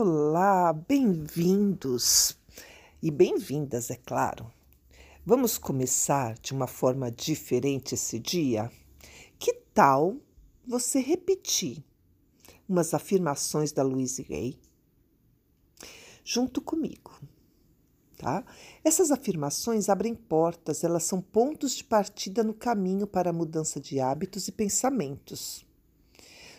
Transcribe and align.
Olá, 0.00 0.72
bem-vindos 0.72 2.38
e 3.02 3.10
bem-vindas, 3.10 3.90
é 3.90 3.96
claro. 3.96 4.48
Vamos 5.26 5.58
começar 5.58 6.38
de 6.38 6.52
uma 6.52 6.68
forma 6.68 7.10
diferente 7.10 7.96
esse 7.96 8.16
dia? 8.16 8.70
Que 9.40 9.52
tal 9.74 10.16
você 10.64 11.00
repetir 11.00 11.82
umas 12.68 12.94
afirmações 12.94 13.72
da 13.72 13.82
Louise 13.82 14.24
Hay 14.30 14.56
junto 16.22 16.62
comigo? 16.62 17.10
Tá? 18.16 18.44
Essas 18.84 19.10
afirmações 19.10 19.88
abrem 19.88 20.14
portas, 20.14 20.84
elas 20.84 21.02
são 21.02 21.20
pontos 21.20 21.74
de 21.74 21.82
partida 21.82 22.44
no 22.44 22.54
caminho 22.54 23.04
para 23.04 23.30
a 23.30 23.32
mudança 23.32 23.80
de 23.80 23.98
hábitos 23.98 24.46
e 24.46 24.52
pensamentos. 24.52 25.66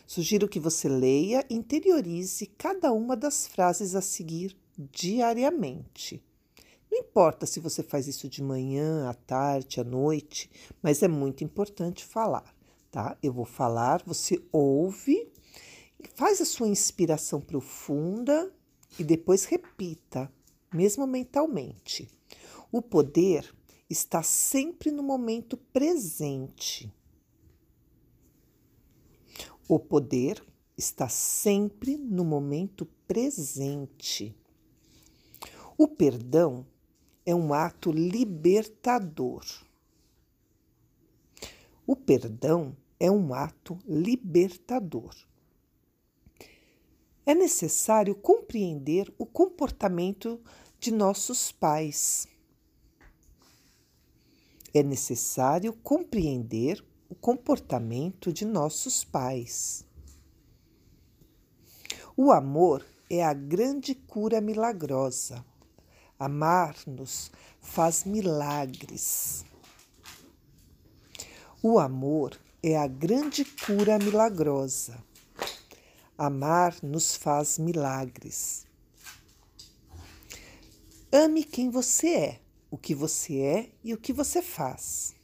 Sugiro 0.09 0.49
que 0.49 0.59
você 0.59 0.89
leia 0.89 1.45
e 1.47 1.53
interiorize 1.53 2.47
cada 2.57 2.91
uma 2.91 3.15
das 3.15 3.45
frases 3.45 3.93
a 3.93 4.01
seguir 4.01 4.57
diariamente. 4.75 6.19
Não 6.91 6.97
importa 6.97 7.45
se 7.45 7.59
você 7.59 7.83
faz 7.83 8.07
isso 8.07 8.27
de 8.27 8.41
manhã, 8.41 9.07
à 9.07 9.13
tarde, 9.13 9.79
à 9.79 9.83
noite, 9.83 10.49
mas 10.81 11.03
é 11.03 11.07
muito 11.07 11.43
importante 11.43 12.03
falar, 12.03 12.55
tá? 12.89 13.15
Eu 13.21 13.31
vou 13.31 13.45
falar, 13.45 14.01
você 14.03 14.43
ouve, 14.51 15.31
faz 16.15 16.41
a 16.41 16.45
sua 16.45 16.67
inspiração 16.67 17.39
profunda 17.39 18.51
e 18.97 19.03
depois 19.03 19.45
repita, 19.45 20.27
mesmo 20.73 21.05
mentalmente. 21.05 22.09
O 22.71 22.81
poder 22.81 23.47
está 23.87 24.23
sempre 24.23 24.89
no 24.89 25.03
momento 25.03 25.55
presente. 25.55 26.91
O 29.71 29.77
poder 29.77 30.43
está 30.75 31.07
sempre 31.07 31.95
no 31.95 32.25
momento 32.25 32.87
presente. 33.07 34.35
O 35.77 35.87
perdão 35.87 36.65
é 37.23 37.35
um 37.35 37.53
ato 37.53 37.91
libertador. 37.91 39.45
O 41.85 41.95
perdão 41.95 42.75
é 42.99 43.11
um 43.11 43.31
ato 43.31 43.77
libertador. 43.87 45.15
É 47.23 47.35
necessário 47.35 48.15
compreender 48.15 49.13
o 49.19 49.25
comportamento 49.27 50.41
de 50.79 50.89
nossos 50.89 51.51
pais. 51.51 52.27
É 54.73 54.81
necessário 54.81 55.73
compreender 55.73 56.83
o 57.09 57.15
comportamento 57.15 58.31
de 58.31 58.45
nossos 58.45 59.03
pais. 59.03 59.83
O 62.15 62.31
amor 62.31 62.85
é 63.09 63.25
a 63.25 63.33
grande 63.33 63.95
cura 63.95 64.39
milagrosa. 64.39 65.43
Amar-nos 66.19 67.31
faz 67.59 68.03
milagres. 68.03 69.43
O 71.63 71.79
amor 71.79 72.39
é 72.61 72.77
a 72.77 72.85
grande 72.85 73.43
cura 73.43 73.97
milagrosa. 73.97 75.03
Amar 76.15 76.75
nos 76.83 77.15
faz 77.15 77.57
milagres. 77.57 78.67
Ame 81.11 81.43
quem 81.43 81.71
você 81.71 82.15
é, 82.15 82.41
o 82.69 82.77
que 82.77 82.93
você 82.93 83.39
é 83.39 83.71
e 83.83 83.93
o 83.95 83.97
que 83.97 84.13
você 84.13 84.43
faz. 84.43 85.18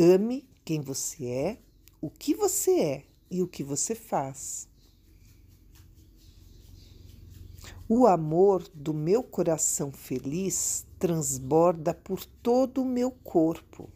Ame 0.00 0.48
quem 0.64 0.80
você 0.80 1.26
é, 1.26 1.58
o 2.00 2.08
que 2.08 2.32
você 2.32 2.80
é 2.80 3.04
e 3.28 3.42
o 3.42 3.48
que 3.48 3.64
você 3.64 3.96
faz. 3.96 4.68
O 7.88 8.06
amor 8.06 8.62
do 8.72 8.94
meu 8.94 9.24
coração 9.24 9.90
feliz 9.90 10.86
transborda 11.00 11.92
por 11.92 12.24
todo 12.24 12.82
o 12.82 12.84
meu 12.84 13.10
corpo. 13.10 13.90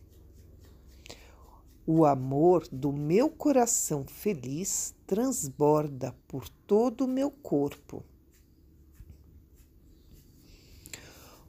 O 1.86 2.04
amor 2.04 2.66
do 2.72 2.92
meu 2.92 3.30
coração 3.30 4.04
feliz 4.04 4.96
transborda 5.06 6.16
por 6.26 6.48
todo 6.66 7.04
o 7.04 7.08
meu 7.08 7.30
corpo. 7.30 8.02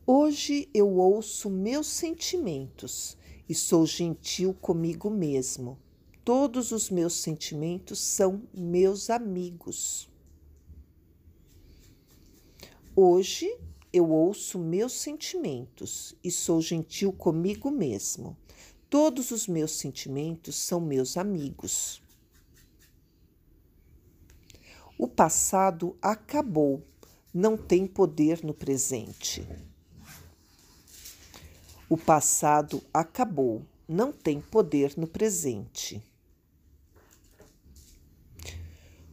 Hoje 0.06 0.70
eu 0.76 0.98
ouço 0.98 1.50
meus 1.50 1.88
sentimentos 1.88 3.18
e 3.48 3.54
sou 3.54 3.86
gentil 3.86 4.54
comigo 4.54 5.10
mesmo. 5.10 5.78
Todos 6.24 6.72
os 6.72 6.90
meus 6.90 7.14
sentimentos 7.16 8.00
são 8.00 8.44
meus 8.54 9.10
amigos. 9.10 10.10
Hoje 12.96 13.54
eu 13.92 14.10
ouço 14.10 14.58
meus 14.58 14.94
sentimentos 14.94 16.16
e 16.24 16.32
sou 16.32 16.62
gentil 16.62 17.12
comigo 17.12 17.70
mesmo. 17.70 18.38
Todos 18.90 19.32
os 19.32 19.48
meus 19.48 19.72
sentimentos 19.72 20.56
são 20.56 20.80
meus 20.80 21.18
amigos. 21.18 22.02
O 24.98 25.08
passado 25.08 25.98
acabou, 26.02 26.82
não 27.34 27.58
tem 27.58 27.86
poder 27.86 28.44
no 28.44 28.54
presente. 28.54 29.46
O 31.94 31.98
passado 31.98 32.82
acabou, 32.92 33.62
não 33.88 34.12
tem 34.12 34.42
poder 34.42 34.96
no 34.98 35.06
presente. 35.06 36.04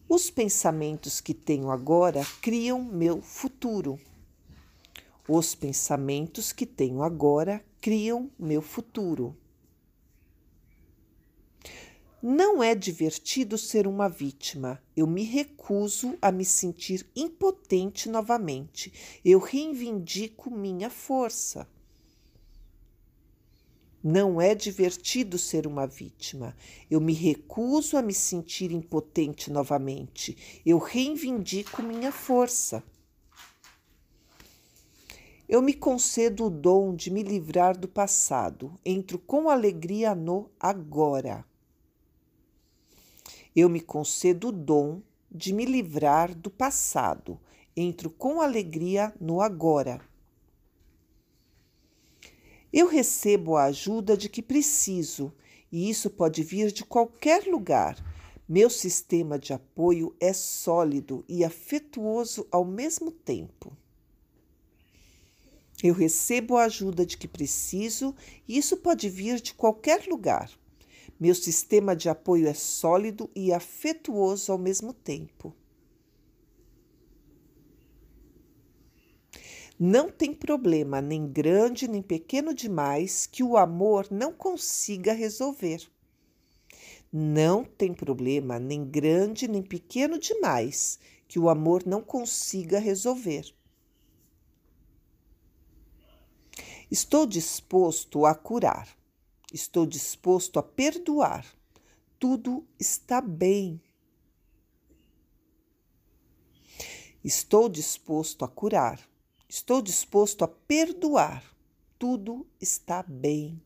Os 0.08 0.30
pensamentos 0.30 1.20
que 1.20 1.34
tenho 1.34 1.70
agora 1.70 2.24
criam 2.40 2.82
meu 2.82 3.20
futuro. 3.20 4.00
Os 5.28 5.54
pensamentos 5.54 6.54
que 6.54 6.64
tenho 6.64 7.02
agora 7.02 7.62
criam 7.82 8.30
meu 8.38 8.62
futuro. 8.62 9.36
Não 12.22 12.62
é 12.62 12.74
divertido 12.74 13.58
ser 13.58 13.86
uma 13.86 14.08
vítima. 14.08 14.82
Eu 14.96 15.06
me 15.06 15.22
recuso 15.22 16.16
a 16.22 16.32
me 16.32 16.46
sentir 16.46 17.06
impotente 17.14 18.08
novamente. 18.08 19.20
Eu 19.22 19.38
reivindico 19.38 20.50
minha 20.50 20.88
força. 20.88 21.68
Não 24.02 24.40
é 24.40 24.54
divertido 24.54 25.36
ser 25.36 25.66
uma 25.66 25.86
vítima. 25.86 26.56
Eu 26.90 27.00
me 27.00 27.12
recuso 27.12 27.98
a 27.98 28.02
me 28.02 28.14
sentir 28.14 28.72
impotente 28.72 29.50
novamente. 29.50 30.62
Eu 30.64 30.78
reivindico 30.78 31.82
minha 31.82 32.10
força. 32.10 32.82
Eu 35.46 35.60
me 35.60 35.74
concedo 35.74 36.46
o 36.46 36.50
dom 36.50 36.94
de 36.94 37.10
me 37.10 37.22
livrar 37.22 37.76
do 37.76 37.88
passado. 37.88 38.72
Entro 38.86 39.18
com 39.18 39.50
alegria 39.50 40.14
no 40.14 40.50
agora. 40.58 41.44
Eu 43.54 43.68
me 43.68 43.80
concedo 43.80 44.48
o 44.48 44.52
dom 44.52 45.02
de 45.30 45.52
me 45.52 45.66
livrar 45.66 46.34
do 46.34 46.50
passado. 46.50 47.38
Entro 47.76 48.08
com 48.08 48.40
alegria 48.40 49.12
no 49.20 49.42
agora. 49.42 50.00
Eu 52.72 52.86
recebo 52.86 53.56
a 53.56 53.64
ajuda 53.64 54.16
de 54.16 54.28
que 54.28 54.40
preciso, 54.40 55.32
e 55.72 55.90
isso 55.90 56.08
pode 56.08 56.42
vir 56.42 56.70
de 56.70 56.84
qualquer 56.84 57.46
lugar. 57.46 57.96
Meu 58.48 58.70
sistema 58.70 59.38
de 59.38 59.52
apoio 59.52 60.14
é 60.20 60.32
sólido 60.32 61.24
e 61.28 61.44
afetuoso 61.44 62.46
ao 62.50 62.64
mesmo 62.64 63.10
tempo. 63.10 63.76
Eu 65.82 65.94
recebo 65.94 66.56
a 66.56 66.64
ajuda 66.64 67.06
de 67.06 67.16
que 67.16 67.26
preciso, 67.26 68.14
e 68.46 68.58
isso 68.58 68.76
pode 68.76 69.08
vir 69.08 69.40
de 69.40 69.54
qualquer 69.54 70.06
lugar. 70.06 70.50
Meu 71.18 71.34
sistema 71.34 71.96
de 71.96 72.08
apoio 72.08 72.46
é 72.46 72.54
sólido 72.54 73.28
e 73.34 73.52
afetuoso 73.52 74.52
ao 74.52 74.58
mesmo 74.58 74.92
tempo. 74.92 75.54
Não 79.82 80.10
tem 80.10 80.34
problema, 80.34 81.00
nem 81.00 81.26
grande 81.26 81.88
nem 81.88 82.02
pequeno 82.02 82.52
demais, 82.52 83.24
que 83.24 83.42
o 83.42 83.56
amor 83.56 84.08
não 84.10 84.30
consiga 84.30 85.14
resolver. 85.14 85.90
Não 87.10 87.64
tem 87.64 87.94
problema, 87.94 88.58
nem 88.58 88.84
grande 88.84 89.48
nem 89.48 89.62
pequeno 89.62 90.18
demais, 90.18 90.98
que 91.26 91.38
o 91.38 91.48
amor 91.48 91.86
não 91.86 92.02
consiga 92.02 92.78
resolver. 92.78 93.54
Estou 96.90 97.24
disposto 97.24 98.26
a 98.26 98.34
curar. 98.34 98.86
Estou 99.50 99.86
disposto 99.86 100.58
a 100.58 100.62
perdoar. 100.62 101.46
Tudo 102.18 102.66
está 102.78 103.22
bem. 103.22 103.80
Estou 107.24 107.66
disposto 107.66 108.44
a 108.44 108.48
curar. 108.48 109.09
Estou 109.52 109.82
disposto 109.82 110.44
a 110.44 110.48
perdoar. 110.48 111.44
Tudo 111.98 112.46
está 112.60 113.02
bem. 113.02 113.60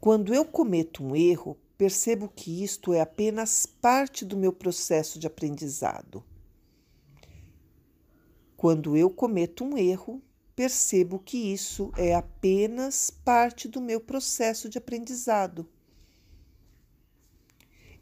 Quando 0.00 0.34
eu 0.34 0.44
cometo 0.44 1.04
um 1.04 1.14
erro, 1.14 1.56
percebo 1.78 2.28
que 2.28 2.64
isto 2.64 2.92
é 2.92 3.00
apenas 3.00 3.64
parte 3.64 4.24
do 4.24 4.36
meu 4.36 4.52
processo 4.52 5.20
de 5.20 5.28
aprendizado. 5.28 6.24
Quando 8.56 8.96
eu 8.96 9.08
cometo 9.08 9.62
um 9.62 9.78
erro, 9.78 10.20
percebo 10.56 11.20
que 11.20 11.38
isso 11.52 11.92
é 11.96 12.12
apenas 12.12 13.08
parte 13.08 13.68
do 13.68 13.80
meu 13.80 14.00
processo 14.00 14.68
de 14.68 14.78
aprendizado. 14.78 15.64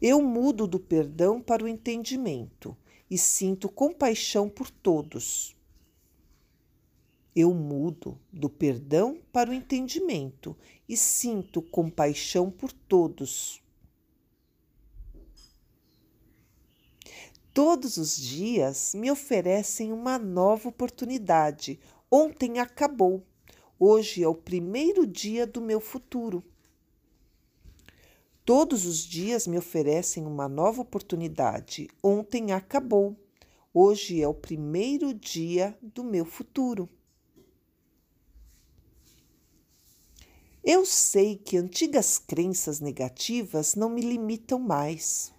Eu 0.01 0.19
mudo 0.19 0.65
do 0.65 0.79
perdão 0.79 1.39
para 1.39 1.63
o 1.63 1.67
entendimento 1.67 2.75
e 3.09 3.17
sinto 3.17 3.69
compaixão 3.69 4.49
por 4.49 4.69
todos. 4.69 5.55
Eu 7.35 7.53
mudo 7.53 8.19
do 8.31 8.49
perdão 8.49 9.19
para 9.31 9.49
o 9.49 9.53
entendimento 9.53 10.55
e 10.87 10.95
sinto 10.95 11.61
compaixão 11.61 12.51
por 12.51 12.71
todos. 12.71 13.63
Todos 17.53 17.97
os 17.97 18.17
dias 18.17 18.93
me 18.95 19.11
oferecem 19.11 19.91
uma 19.91 20.17
nova 20.17 20.69
oportunidade. 20.69 21.79
Ontem 22.09 22.59
acabou. 22.59 23.23
Hoje 23.79 24.23
é 24.23 24.27
o 24.27 24.35
primeiro 24.35 25.05
dia 25.05 25.45
do 25.45 25.61
meu 25.61 25.79
futuro. 25.79 26.43
Todos 28.45 28.85
os 28.85 29.05
dias 29.05 29.47
me 29.47 29.57
oferecem 29.57 30.25
uma 30.25 30.49
nova 30.49 30.81
oportunidade. 30.81 31.87
Ontem 32.03 32.51
acabou. 32.51 33.15
Hoje 33.73 34.21
é 34.21 34.27
o 34.27 34.33
primeiro 34.33 35.13
dia 35.13 35.77
do 35.81 36.03
meu 36.03 36.25
futuro. 36.25 36.89
Eu 40.61 40.85
sei 40.85 41.37
que 41.37 41.55
antigas 41.55 42.17
crenças 42.17 42.81
negativas 42.81 43.75
não 43.75 43.89
me 43.89 44.01
limitam 44.01 44.59
mais. 44.59 45.33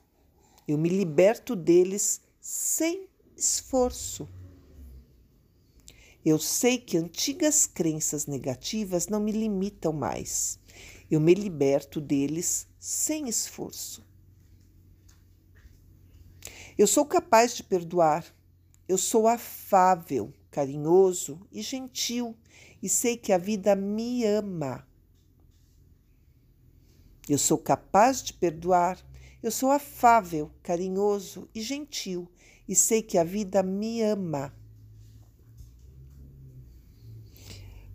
Eu 0.67 0.79
me 0.79 0.89
liberto 0.89 1.55
deles 1.55 2.23
sem 2.41 3.07
esforço. 3.37 4.27
Eu 6.25 6.39
sei 6.39 6.79
que 6.79 6.97
antigas 6.97 7.67
crenças 7.67 8.27
negativas 8.27 9.09
não 9.09 9.21
me 9.21 9.31
limitam 9.31 9.93
mais. 9.93 10.59
Eu 11.11 11.21
me 11.21 11.35
liberto 11.35 12.00
deles 12.00 12.67
sem 12.85 13.31
esforço. 13.31 14.05
Eu 16.77 16.87
sou 16.87 17.07
capaz 17.07 17.57
de 17.57 17.63
perdoar. 17.63 18.27
Eu 18.87 18.99
sou 18.99 19.27
afável, 19.27 20.35
carinhoso 20.51 21.41
e 21.51 21.63
gentil 21.63 22.37
e 22.83 22.89
sei 22.91 23.17
que 23.17 23.33
a 23.33 23.39
vida 23.39 23.75
me 23.75 24.27
ama. 24.27 24.87
Eu 27.27 27.39
sou 27.39 27.57
capaz 27.57 28.23
de 28.23 28.35
perdoar. 28.35 29.03
Eu 29.43 29.51
sou 29.51 29.71
afável, 29.71 30.51
carinhoso 30.63 31.49
e 31.55 31.63
gentil 31.63 32.31
e 32.69 32.75
sei 32.75 33.03
que 33.03 33.17
a 33.17 33.25
vida 33.25 33.63
me 33.63 34.03
ama. 34.03 34.55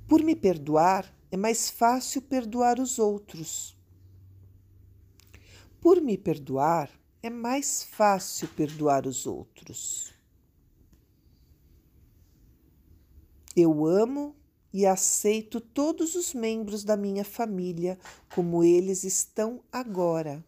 Por 0.08 0.24
me 0.24 0.36
perdoar, 0.36 1.16
é 1.30 1.38
mais 1.38 1.70
fácil 1.70 2.24
perdoar 2.24 2.80
os 2.80 2.98
outros. 2.98 3.79
Por 5.82 6.02
me 6.02 6.18
perdoar, 6.18 6.90
é 7.24 7.30
mais 7.30 7.84
fácil 7.84 8.48
perdoar 8.50 9.08
os 9.08 9.26
outros. 9.26 10.14
Eu 13.56 13.86
amo 13.86 14.36
e 14.72 14.86
aceito 14.86 15.60
todos 15.60 16.16
os 16.16 16.34
membros 16.34 16.84
da 16.84 16.96
minha 16.96 17.26
família 17.26 17.98
como 18.34 18.64
eles 18.64 19.04
estão 19.04 19.62
agora. 19.72 20.44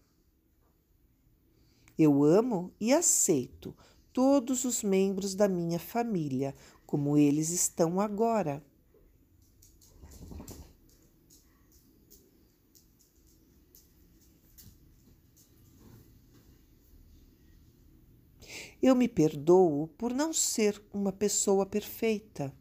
Eu 1.97 2.23
amo 2.23 2.71
e 2.79 2.93
aceito 2.93 3.75
todos 4.13 4.65
os 4.65 4.83
membros 4.83 5.33
da 5.33 5.47
minha 5.47 5.79
família 5.79 6.53
como 6.85 7.17
eles 7.17 7.49
estão 7.49 7.99
agora. 7.99 8.63
Eu 18.81 18.95
me 18.95 19.07
perdoo 19.07 19.87
por 19.89 20.11
não 20.11 20.33
ser 20.33 20.81
uma 20.91 21.11
pessoa 21.11 21.67
perfeita. 21.67 22.51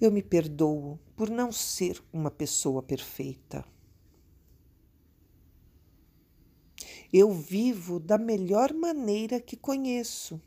Eu 0.00 0.12
me 0.12 0.22
perdoo 0.22 1.00
por 1.16 1.28
não 1.28 1.50
ser 1.50 2.00
uma 2.12 2.30
pessoa 2.30 2.80
perfeita. 2.80 3.64
Eu 7.12 7.32
vivo 7.32 7.98
da 7.98 8.18
melhor 8.18 8.72
maneira 8.72 9.40
que 9.40 9.56
conheço. 9.56 10.40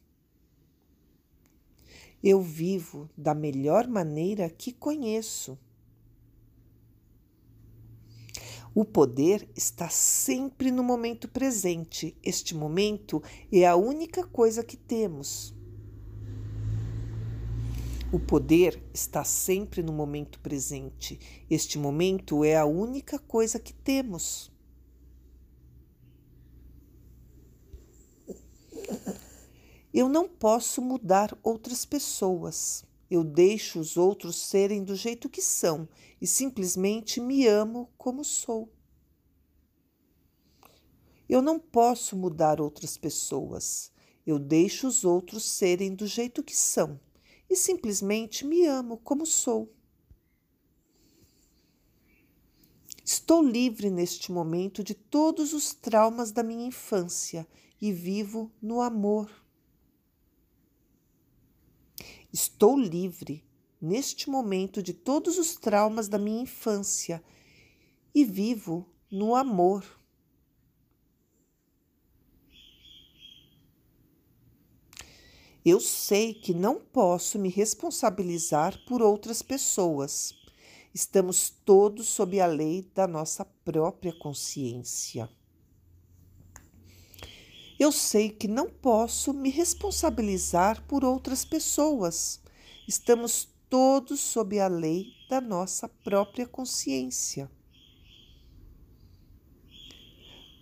Eu 2.24 2.42
vivo 2.42 3.10
da 3.18 3.34
melhor 3.34 3.86
maneira 3.88 4.50
que 4.50 4.72
conheço. 4.72 5.60
O 8.80 8.86
poder 8.86 9.50
está 9.56 9.90
sempre 9.90 10.70
no 10.70 10.84
momento 10.84 11.28
presente. 11.28 12.16
Este 12.22 12.54
momento 12.54 13.24
é 13.52 13.66
a 13.66 13.76
única 13.76 14.24
coisa 14.24 14.64
que 14.64 14.78
temos. 14.78 15.52
O 18.14 18.20
poder 18.20 18.80
está 18.94 19.24
sempre 19.24 19.82
no 19.82 19.92
momento 19.92 20.40
presente. 20.42 21.20
Este 21.50 21.80
momento 21.80 22.44
é 22.46 22.56
a 22.56 22.66
única 22.66 23.18
coisa 23.18 23.58
que 23.58 23.74
temos. 23.74 24.52
Eu 29.92 30.08
não 30.08 30.30
posso 30.30 30.84
mudar 30.84 31.36
outras 31.42 31.84
pessoas. 31.84 32.87
Eu 33.10 33.24
deixo 33.24 33.80
os 33.80 33.96
outros 33.96 34.36
serem 34.36 34.84
do 34.84 34.96
jeito 34.96 35.30
que 35.30 35.42
são 35.42 35.88
e 36.22 36.28
simplesmente 36.28 37.22
me 37.22 37.48
amo 37.48 37.90
como 37.98 38.24
sou. 38.24 38.70
Eu 41.30 41.42
não 41.42 41.60
posso 41.60 42.16
mudar 42.16 42.60
outras 42.62 42.98
pessoas. 42.98 43.92
Eu 44.26 44.38
deixo 44.38 44.88
os 44.88 45.06
outros 45.06 45.44
serem 45.44 45.94
do 45.96 46.06
jeito 46.06 46.44
que 46.44 46.56
são 46.56 47.00
e 47.50 47.56
simplesmente 47.56 48.46
me 48.46 48.66
amo 48.66 48.98
como 48.98 49.26
sou. 49.26 49.74
Estou 53.04 53.42
livre 53.42 53.90
neste 53.90 54.34
momento 54.34 54.84
de 54.84 54.94
todos 54.94 55.54
os 55.54 55.74
traumas 55.74 56.34
da 56.34 56.44
minha 56.44 56.68
infância 56.68 57.48
e 57.80 57.94
vivo 57.94 58.52
no 58.62 58.82
amor. 58.82 59.32
Estou 62.40 62.78
livre 62.78 63.44
neste 63.82 64.30
momento 64.30 64.84
de 64.84 64.94
todos 64.94 65.40
os 65.40 65.56
traumas 65.56 66.08
da 66.08 66.20
minha 66.20 66.44
infância 66.44 67.24
e 68.14 68.24
vivo 68.24 68.88
no 69.10 69.34
amor. 69.34 69.84
Eu 75.66 75.80
sei 75.80 76.32
que 76.32 76.54
não 76.54 76.80
posso 76.80 77.40
me 77.40 77.50
responsabilizar 77.50 78.86
por 78.86 79.02
outras 79.02 79.42
pessoas. 79.42 80.36
Estamos 80.94 81.50
todos 81.50 82.08
sob 82.08 82.40
a 82.40 82.46
lei 82.46 82.88
da 82.94 83.08
nossa 83.08 83.44
própria 83.44 84.14
consciência. 84.14 85.28
Eu 87.80 87.92
sei 87.92 88.30
que 88.30 88.48
não 88.48 88.70
posso 88.70 89.32
me 89.32 89.52
responsabilizar 89.52 90.84
por 90.88 91.06
outras 91.06 91.46
pessoas. 91.46 92.42
Estamos 92.88 93.48
todos 93.70 94.20
sob 94.20 94.60
a 94.60 94.68
lei 94.68 95.14
da 95.30 95.40
nossa 95.40 95.88
própria 95.88 96.48
consciência. 96.48 97.52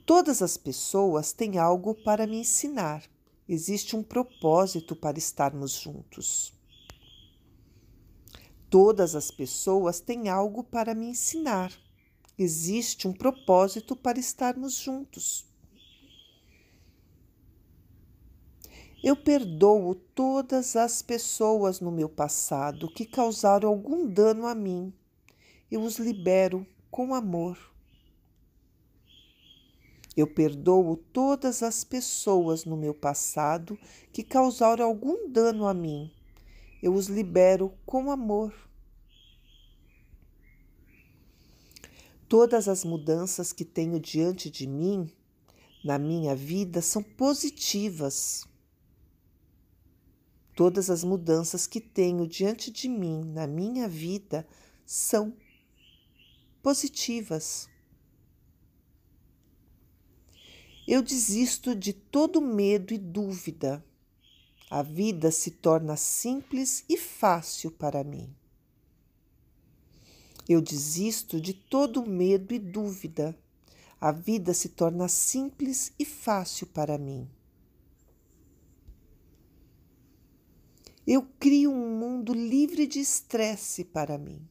Todas 0.05 0.41
as 0.41 0.57
pessoas 0.57 1.31
têm 1.31 1.57
algo 1.57 1.95
para 1.95 2.27
me 2.27 2.37
ensinar. 2.37 3.03
Existe 3.47 3.95
um 3.95 4.03
propósito 4.03 4.95
para 4.95 5.17
estarmos 5.17 5.71
juntos. 5.71 6.53
Todas 8.69 9.15
as 9.15 9.31
pessoas 9.31 10.01
têm 10.01 10.27
algo 10.27 10.63
para 10.63 10.93
me 10.93 11.07
ensinar. 11.07 11.71
Existe 12.37 13.07
um 13.07 13.13
propósito 13.13 13.95
para 13.95 14.19
estarmos 14.19 14.73
juntos. 14.73 15.45
Eu 19.05 19.15
perdoo 19.15 19.93
todas 19.93 20.75
as 20.75 21.03
pessoas 21.03 21.79
no 21.79 21.91
meu 21.91 22.09
passado 22.09 22.91
que 22.91 23.05
causaram 23.05 23.69
algum 23.69 24.07
dano 24.07 24.47
a 24.47 24.55
mim. 24.55 24.91
Eu 25.69 25.83
os 25.83 25.99
libero 25.99 26.65
com 26.89 27.13
amor. 27.13 27.55
Eu 30.17 30.25
perdoo 30.25 30.97
todas 31.13 31.61
as 31.61 31.83
pessoas 31.83 32.65
no 32.65 32.75
meu 32.75 32.95
passado 32.95 33.77
que 34.11 34.23
causaram 34.23 34.83
algum 34.83 35.29
dano 35.29 35.67
a 35.67 35.73
mim. 35.75 36.11
Eu 36.81 36.91
os 36.95 37.05
libero 37.05 37.71
com 37.85 38.09
amor. 38.09 38.51
Todas 42.27 42.67
as 42.67 42.83
mudanças 42.83 43.53
que 43.53 43.63
tenho 43.63 43.99
diante 43.99 44.49
de 44.49 44.65
mim, 44.65 45.07
na 45.83 45.99
minha 45.99 46.35
vida, 46.35 46.81
são 46.81 47.03
positivas. 47.03 48.47
Todas 50.55 50.89
as 50.89 51.03
mudanças 51.03 51.67
que 51.67 51.81
tenho 51.81 52.25
diante 52.25 52.71
de 52.71 52.87
mim, 52.87 53.25
na 53.25 53.45
minha 53.45 53.89
vida, 53.89 54.47
são 54.85 55.33
positivas. 56.63 57.67
Eu 60.87 61.01
desisto 61.01 61.75
de 61.75 61.91
todo 61.91 62.39
medo 62.39 62.93
e 62.93 62.97
dúvida. 62.97 63.83
A 64.69 64.81
vida 64.81 65.29
se 65.29 65.51
torna 65.51 65.97
simples 65.97 66.85
e 66.87 66.95
fácil 66.95 67.69
para 67.69 68.01
mim. 68.03 68.33
Eu 70.47 70.61
desisto 70.61 71.41
de 71.41 71.53
todo 71.53 72.05
medo 72.05 72.53
e 72.53 72.59
dúvida. 72.59 73.37
A 73.99 74.11
vida 74.11 74.53
se 74.53 74.69
torna 74.69 75.09
simples 75.09 75.91
e 75.99 76.05
fácil 76.05 76.67
para 76.67 76.97
mim. 76.97 77.27
Eu 81.07 81.21
crio 81.39 81.71
um 81.71 81.99
mundo 81.99 82.33
livre 82.33 82.87
de 82.87 82.99
estresse 82.99 83.83
para 83.85 84.17
mim. 84.17 84.41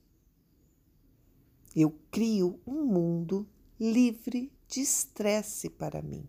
Eu 1.75 1.91
crio 2.13 2.61
um 2.65 2.85
mundo 2.85 3.45
livre 3.81 4.53
de 4.69 4.81
estresse 4.81 5.69
para 5.69 6.01
mim. 6.01 6.29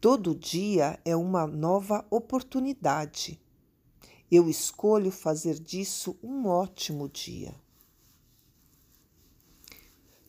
Todo 0.00 0.34
dia 0.34 0.98
é 1.04 1.14
uma 1.14 1.46
nova 1.46 2.06
oportunidade. 2.10 3.38
Eu 4.30 4.48
escolho 4.48 5.10
fazer 5.10 5.60
disso 5.60 6.18
um 6.22 6.46
ótimo 6.46 7.10
dia. 7.10 7.54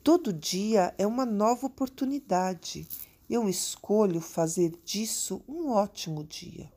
Todo 0.03 0.33
dia 0.33 0.93
é 0.97 1.07
uma 1.07 1.25
nova 1.25 1.67
oportunidade. 1.67 2.85
Eu 3.33 3.47
escolho 3.47 4.19
fazer 4.19 4.71
disso 4.83 5.41
um 5.47 5.69
ótimo 5.69 6.21
dia. 6.21 6.69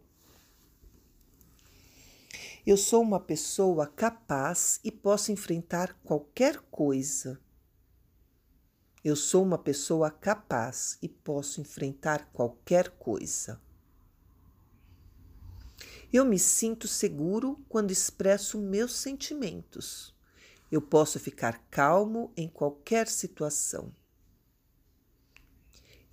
Eu 2.64 2.76
sou 2.76 3.02
uma 3.02 3.18
pessoa 3.18 3.88
capaz 3.88 4.78
e 4.84 4.92
posso 4.92 5.32
enfrentar 5.32 5.99
qualquer 6.04 6.61
coisa. 6.70 7.40
Eu 9.02 9.16
sou 9.16 9.42
uma 9.42 9.58
pessoa 9.58 10.12
capaz 10.12 10.96
e 11.02 11.08
posso 11.08 11.61
enfrentar 11.61 12.30
qualquer 12.32 12.88
coisa. 12.88 13.61
Eu 16.12 16.25
me 16.25 16.38
sinto 16.38 16.87
seguro 16.87 17.64
quando 17.68 17.90
expresso 17.90 18.61
meus 18.61 18.94
sentimentos. 18.94 20.14
Eu 20.70 20.80
posso 20.80 21.18
ficar 21.18 21.66
calmo 21.68 22.32
em 22.37 22.46
qualquer 22.46 23.08
situação. 23.08 23.92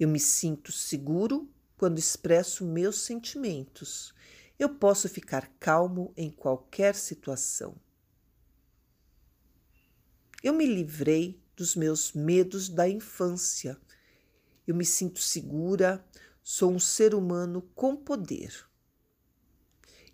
Eu 0.02 0.08
me 0.08 0.20
sinto 0.20 0.72
seguro 0.72 1.48
quando 1.78 2.00
expresso 2.00 2.66
meus 2.66 3.02
sentimentos. 3.02 4.16
Eu 4.58 4.68
posso 4.68 5.08
ficar 5.08 5.48
calmo 5.60 6.12
em 6.18 6.32
qualquer 6.32 6.96
situação. 6.96 7.76
Eu 10.42 10.54
me 10.54 10.66
livrei 10.66 11.40
dos 11.56 11.76
meus 11.76 12.14
medos 12.14 12.68
da 12.68 12.90
infância. 12.90 13.80
Eu 14.66 14.74
me 14.74 14.86
sinto 14.86 15.20
segura, 15.20 16.04
sou 16.42 16.72
um 16.72 16.80
ser 16.80 17.14
humano 17.14 17.62
com 17.76 17.96
poder. 17.96 18.52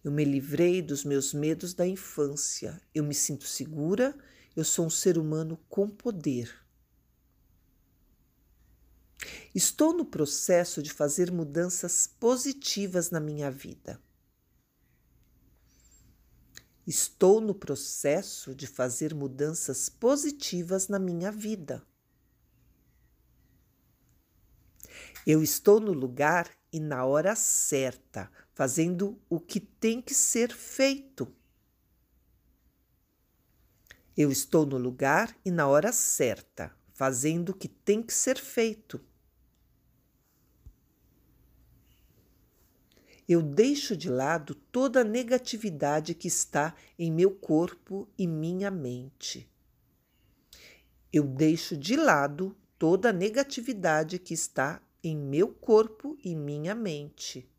Eu 0.03 0.11
me 0.11 0.25
livrei 0.25 0.81
dos 0.81 1.05
meus 1.05 1.33
medos 1.33 1.73
da 1.73 1.87
infância. 1.87 2.81
Eu 2.93 3.05
me 3.05 3.15
sinto 3.15 3.45
segura, 3.45 4.13
eu 4.53 4.65
sou 4.65 4.87
um 4.87 4.89
ser 4.89 5.17
humano 5.17 5.57
com 5.69 5.87
poder. 5.87 6.66
Estou 9.53 9.93
no 9.93 10.05
processo 10.05 10.81
de 10.81 10.91
fazer 10.91 11.31
mudanças 11.31 12.07
positivas 12.07 13.09
na 13.09 13.19
minha 13.19 13.49
vida. 13.49 13.99
Estou 16.85 17.41
no 17.41 17.53
processo 17.53 18.55
de 18.55 18.65
fazer 18.65 19.13
mudanças 19.13 19.89
positivas 19.89 20.87
na 20.87 20.97
minha 20.99 21.31
vida. 21.31 21.85
Eu 25.25 25.43
estou 25.43 25.81
no 25.81 25.91
lugar 25.91 26.49
e 26.71 26.79
na 26.79 27.03
hora 27.03 27.35
certa, 27.35 28.31
fazendo 28.53 29.19
o 29.29 29.41
que 29.41 29.59
tem 29.59 30.01
que 30.01 30.13
ser 30.13 30.53
feito. 30.53 31.27
Eu 34.15 34.31
estou 34.31 34.65
no 34.65 34.77
lugar 34.77 35.37
e 35.43 35.51
na 35.51 35.67
hora 35.67 35.91
certa, 35.91 36.73
fazendo 36.97 37.49
o 37.49 37.53
que 37.53 37.67
tem 37.67 38.01
que 38.01 38.11
ser 38.11 38.39
feito. 38.39 38.99
eu 43.27 43.41
deixo 43.41 43.97
de 43.97 44.09
lado 44.09 44.55
toda 44.55 45.01
a 45.01 45.03
negatividade 45.03 46.15
que 46.15 46.29
está 46.29 46.73
em 46.97 47.11
meu 47.11 47.29
corpo 47.29 48.07
e 48.17 48.25
minha 48.25 48.71
mente. 48.71 49.51
Eu 51.11 51.23
deixo 51.23 51.75
de 51.75 51.97
lado 51.97 52.55
toda 52.79 53.09
a 53.09 53.13
negatividade 53.13 54.17
que 54.17 54.33
está 54.33 54.81
em 55.03 55.17
meu 55.17 55.49
corpo 55.49 56.17
e 56.23 56.33
minha 56.33 56.73
mente. 56.73 57.49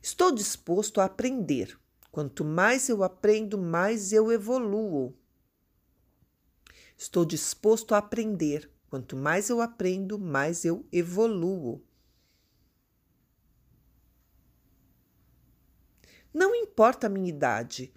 Estou 0.00 0.32
disposto 0.32 1.00
a 1.02 1.04
aprender. 1.04 1.78
Quanto 2.10 2.42
mais 2.42 2.88
eu 2.88 3.04
aprendo, 3.04 3.58
mais 3.58 4.14
eu 4.14 4.32
evoluo. 4.32 5.14
Estou 6.98 7.24
disposto 7.24 7.94
a 7.94 7.98
aprender. 7.98 8.68
Quanto 8.90 9.16
mais 9.16 9.48
eu 9.48 9.60
aprendo, 9.60 10.18
mais 10.18 10.64
eu 10.64 10.84
evoluo. 10.90 11.80
Não 16.34 16.52
importa 16.56 17.06
a 17.06 17.10
minha 17.10 17.28
idade, 17.28 17.94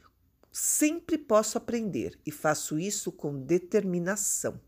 sempre 0.52 1.18
posso 1.18 1.58
aprender 1.58 2.20
e 2.24 2.32
faço 2.32 2.78
isso 2.78 3.12
com 3.12 3.42
determinação. 3.44 4.62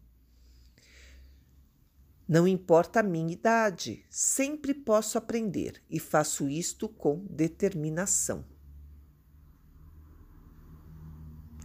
Não 2.28 2.48
importa 2.48 3.02
a 3.02 3.04
minha 3.04 3.34
idade, 3.34 4.04
sempre 4.10 4.74
posso 4.74 5.16
aprender 5.16 5.84
e 5.88 6.00
faço 6.00 6.50
isto 6.50 6.90
com 6.90 7.24
determinação. 7.26 8.44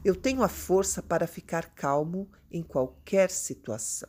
Eu 0.08 0.16
tenho 0.16 0.42
a 0.42 0.48
força 0.48 1.02
para 1.02 1.26
ficar 1.26 1.74
calmo 1.74 2.30
em 2.50 2.62
qualquer 2.62 3.30
situação. 3.30 4.08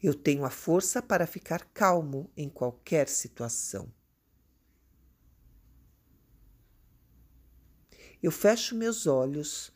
Eu 0.00 0.14
tenho 0.14 0.44
a 0.44 0.50
força 0.50 1.02
para 1.02 1.26
ficar 1.26 1.64
calmo 1.74 2.30
em 2.36 2.48
qualquer 2.48 3.08
situação. 3.08 3.92
Eu 8.22 8.30
fecho 8.30 8.76
meus 8.76 9.08
olhos, 9.08 9.72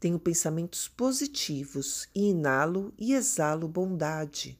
tenho 0.00 0.18
pensamentos 0.18 0.88
positivos 0.88 2.08
e 2.14 2.30
inalo 2.30 2.94
e 2.96 3.12
exalo 3.12 3.68
bondade. 3.68 4.58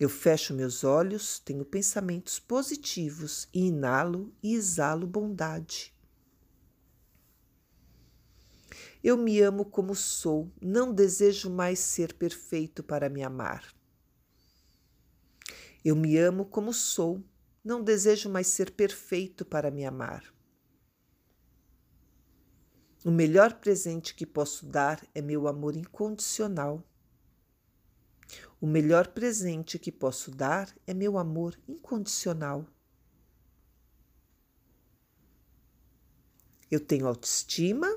Eu 0.00 0.08
fecho 0.08 0.54
meus 0.54 0.82
olhos, 0.82 1.38
tenho 1.40 1.66
pensamentos 1.66 2.38
positivos 2.38 3.46
e 3.52 3.66
inalo 3.66 4.34
e 4.42 4.54
exalo 4.54 5.06
bondade. 5.06 5.97
Eu 9.08 9.16
me 9.16 9.40
amo 9.40 9.64
como 9.64 9.94
sou, 9.94 10.52
não 10.60 10.92
desejo 10.92 11.48
mais 11.48 11.78
ser 11.78 12.12
perfeito 12.12 12.82
para 12.82 13.08
me 13.08 13.22
amar. 13.22 13.74
Eu 15.82 15.96
me 15.96 16.18
amo 16.18 16.44
como 16.44 16.74
sou, 16.74 17.24
não 17.64 17.82
desejo 17.82 18.28
mais 18.28 18.48
ser 18.48 18.70
perfeito 18.72 19.46
para 19.46 19.70
me 19.70 19.86
amar. 19.86 20.22
O 23.02 23.10
melhor 23.10 23.54
presente 23.54 24.14
que 24.14 24.26
posso 24.26 24.66
dar 24.66 25.02
é 25.14 25.22
meu 25.22 25.48
amor 25.48 25.74
incondicional. 25.74 26.86
O 28.60 28.66
melhor 28.66 29.08
presente 29.08 29.78
que 29.78 29.90
posso 29.90 30.30
dar 30.30 30.70
é 30.86 30.92
meu 30.92 31.16
amor 31.16 31.58
incondicional. 31.66 32.66
Eu 36.70 36.78
tenho 36.78 37.06
autoestima, 37.06 37.88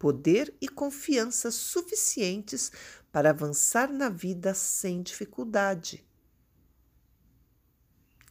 poder 0.00 0.56
e 0.62 0.66
confiança 0.66 1.50
suficientes 1.50 2.72
para 3.12 3.28
avançar 3.28 3.92
na 3.92 4.08
vida 4.08 4.54
sem 4.54 5.02
dificuldade. 5.02 6.02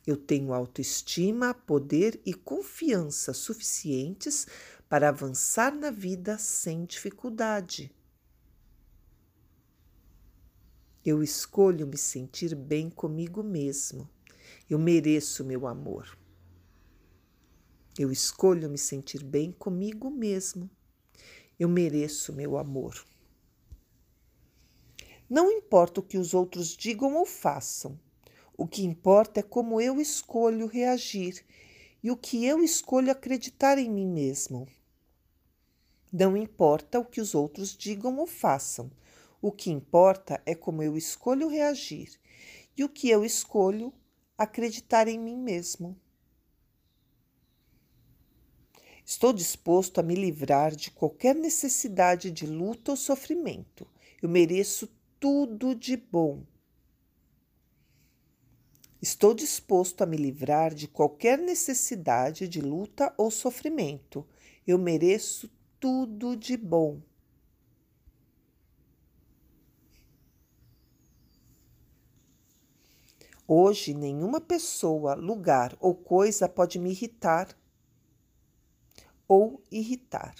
Eu 0.04 0.18
tenho 0.18 0.52
autoestima, 0.52 1.54
poder 1.54 2.20
e 2.26 2.34
confiança 2.34 3.34
suficientes 3.34 4.48
para 4.90 5.10
avançar 5.10 5.72
na 5.72 5.92
vida 5.92 6.40
sem 6.40 6.86
dificuldade. 6.86 7.96
Eu 11.06 11.22
escolho 11.22 11.86
me 11.86 12.00
sentir 12.00 12.56
bem 12.56 12.90
comigo 12.90 13.44
mesmo. 13.44 14.10
Eu 14.68 14.80
mereço 14.80 15.46
meu 15.46 15.68
amor. 15.68 16.18
Eu 17.96 18.12
escolho 18.12 18.68
me 18.68 18.78
sentir 18.80 19.24
bem 19.24 19.52
comigo 19.52 20.10
mesmo. 20.10 20.68
Eu 21.60 21.68
mereço 21.68 22.32
meu 22.32 22.58
amor. 22.58 23.06
Não 25.30 25.52
importa 25.52 26.00
o 26.00 26.04
que 26.04 26.18
os 26.18 26.34
outros 26.34 26.70
digam 26.70 27.18
ou 27.18 27.26
façam, 27.26 28.00
o 28.58 28.66
que 28.66 28.86
importa 28.86 29.42
é 29.42 29.44
como 29.44 29.82
eu 29.82 30.00
escolho 30.00 30.68
reagir 30.68 31.46
e 32.02 32.10
o 32.10 32.16
que 32.16 32.46
eu 32.46 32.64
escolho 32.64 33.12
acreditar 33.12 33.78
em 33.78 33.90
mim 33.90 34.08
mesmo. 34.08 34.70
Não 36.14 36.38
importa 36.38 36.98
o 36.98 37.06
que 37.06 37.20
os 37.20 37.36
outros 37.36 37.76
digam 37.76 38.18
ou 38.18 38.26
façam, 38.26 38.90
o 39.42 39.52
que 39.52 39.70
importa 39.70 40.42
é 40.46 40.56
como 40.56 40.82
eu 40.82 40.96
escolho 40.96 41.50
reagir 41.50 42.18
e 42.78 42.86
o 42.86 42.90
que 42.90 43.10
eu 43.10 43.26
escolho 43.26 43.94
acreditar 44.38 45.10
em 45.10 45.20
mim 45.20 45.36
mesmo. 45.36 46.00
Estou 49.10 49.34
disposto 49.34 50.00
a 50.00 50.04
me 50.04 50.14
livrar 50.14 50.76
de 50.76 50.92
qualquer 50.92 51.34
necessidade 51.34 52.30
de 52.30 52.46
luta 52.46 52.92
ou 52.92 52.96
sofrimento. 52.96 53.88
Eu 54.22 54.30
mereço 54.30 54.88
tudo 55.20 55.74
de 55.74 55.98
bom. 55.98 56.44
Estou 59.02 59.34
disposto 59.34 60.04
a 60.04 60.06
me 60.06 60.16
livrar 60.16 60.76
de 60.76 60.88
qualquer 60.88 61.40
necessidade 61.40 62.48
de 62.48 62.62
luta 62.62 63.12
ou 63.18 63.32
sofrimento. 63.32 64.24
Eu 64.68 64.78
mereço 64.78 65.50
tudo 65.80 66.38
de 66.38 66.56
bom. 66.56 67.02
Hoje, 73.48 73.92
nenhuma 73.92 74.40
pessoa, 74.40 75.16
lugar 75.16 75.76
ou 75.80 75.96
coisa 75.96 76.48
pode 76.48 76.78
me 76.78 76.92
irritar 76.92 77.58
ou 79.30 79.64
irritar. 79.72 80.36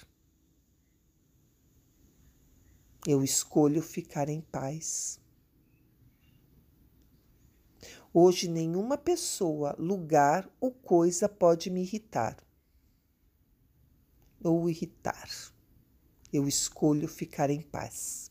Eu 3.06 3.24
escolho 3.24 3.80
ficar 3.80 4.28
em 4.28 4.42
paz. 4.42 5.18
Hoje, 8.12 8.48
nenhuma 8.48 8.98
pessoa, 8.98 9.74
lugar 9.78 10.46
ou 10.60 10.72
coisa 10.72 11.26
pode 11.26 11.70
me 11.70 11.80
irritar 11.80 12.36
ou 14.42 14.68
irritar. 14.68 15.28
Eu 16.32 16.48
escolho 16.48 17.06
ficar 17.06 17.50
em 17.50 17.60
paz. 17.60 18.29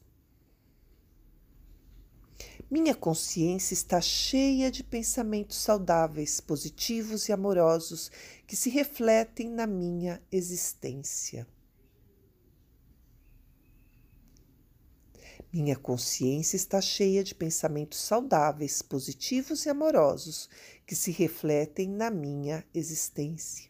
Minha 2.72 2.94
consciência 2.94 3.74
está 3.74 4.00
cheia 4.00 4.70
de 4.70 4.84
pensamentos 4.84 5.58
saudáveis, 5.58 6.40
positivos 6.40 7.28
e 7.28 7.32
amorosos 7.32 8.12
que 8.46 8.56
se 8.56 8.70
refletem 8.70 9.50
na 9.50 9.66
minha 9.66 10.22
existência. 10.32 11.48
Minha 15.52 15.76
consciência 15.76 16.56
está 16.56 16.80
cheia 16.80 17.24
de 17.24 17.34
pensamentos 17.34 17.98
saudáveis, 17.98 18.84
positivos 18.84 19.66
e 19.66 19.70
amorosos 19.72 20.48
que 20.86 20.96
se 20.96 21.10
refletem 21.10 21.90
na 21.90 22.12
minha 22.12 22.64
existência. 22.72 23.68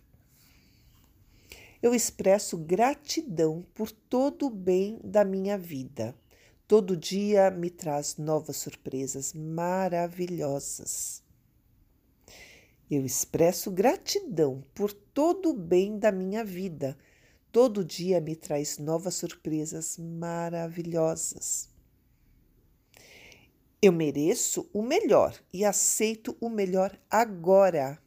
Eu 1.82 1.96
expresso 1.96 2.58
gratidão 2.58 3.66
por 3.74 3.90
todo 3.92 4.48
o 4.48 4.50
bem 4.50 5.00
da 5.02 5.24
minha 5.24 5.58
vida 5.58 6.14
Todo 6.70 6.96
dia 6.96 7.50
me 7.50 7.72
traz 7.72 8.16
novas 8.18 8.58
surpresas 8.58 9.34
maravilhosas. 9.34 11.24
Eu 12.92 13.04
expresso 13.04 13.72
gratidão 13.72 14.64
por 14.76 14.94
todo 14.94 15.50
o 15.50 15.54
bem 15.56 15.98
da 15.98 16.12
minha 16.12 16.46
vida. 16.46 16.96
Todo 17.52 17.84
dia 17.84 18.22
me 18.22 18.36
traz 18.36 18.78
novas 18.78 19.16
surpresas 19.16 19.98
maravilhosas. 19.98 21.68
Eu 23.82 23.92
mereço 23.92 24.70
o 24.72 24.84
melhor 24.84 25.34
e 25.52 25.66
aceito 25.66 26.38
o 26.40 26.50
melhor 26.50 26.96
agora. 27.10 28.00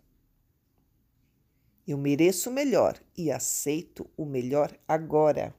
Eu 1.84 1.98
mereço 1.98 2.48
o 2.48 2.52
melhor 2.52 2.96
e 3.18 3.28
aceito 3.28 4.08
o 4.16 4.24
melhor 4.24 4.72
agora. 4.86 5.52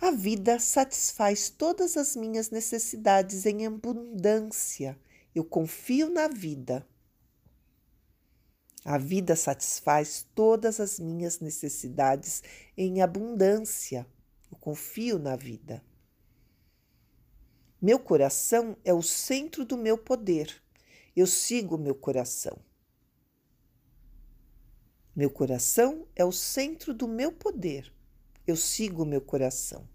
A 0.00 0.12
vida 0.12 0.60
satisfaz 0.60 1.50
todas 1.50 1.96
as 1.96 2.14
minhas 2.14 2.50
necessidades 2.50 3.44
em 3.44 3.66
abundância. 3.66 4.96
Eu 5.34 5.44
confio 5.44 6.08
na 6.08 6.28
vida. 6.28 6.86
A 8.84 8.96
vida 8.96 9.34
satisfaz 9.34 10.24
todas 10.36 10.78
as 10.78 11.00
minhas 11.00 11.40
necessidades 11.40 12.44
em 12.76 13.02
abundância. 13.02 14.06
Eu 14.52 14.56
confio 14.58 15.18
na 15.18 15.34
vida. 15.34 15.82
Meu 17.82 17.98
coração 17.98 18.76
é 18.84 18.94
o 18.94 19.02
centro 19.02 19.64
do 19.64 19.76
meu 19.76 19.98
poder. 19.98 20.62
Eu 21.16 21.26
sigo 21.26 21.76
meu 21.76 21.96
coração. 21.96 22.56
Meu 25.14 25.28
coração 25.28 26.06
é 26.14 26.24
o 26.24 26.30
centro 26.30 26.94
do 26.94 27.08
meu 27.08 27.32
poder 27.32 27.97
eu 28.50 28.56
sigo 28.56 29.02
o 29.02 29.06
meu 29.06 29.20
coração. 29.20 29.86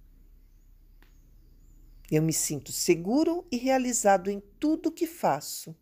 Eu 2.12 2.22
me 2.22 2.32
sinto 2.32 2.72
seguro 2.72 3.48
e 3.52 3.58
realizado 3.58 4.30
em 4.30 4.40
tudo 4.60 4.92
que 4.92 5.08
faço. 5.08 5.76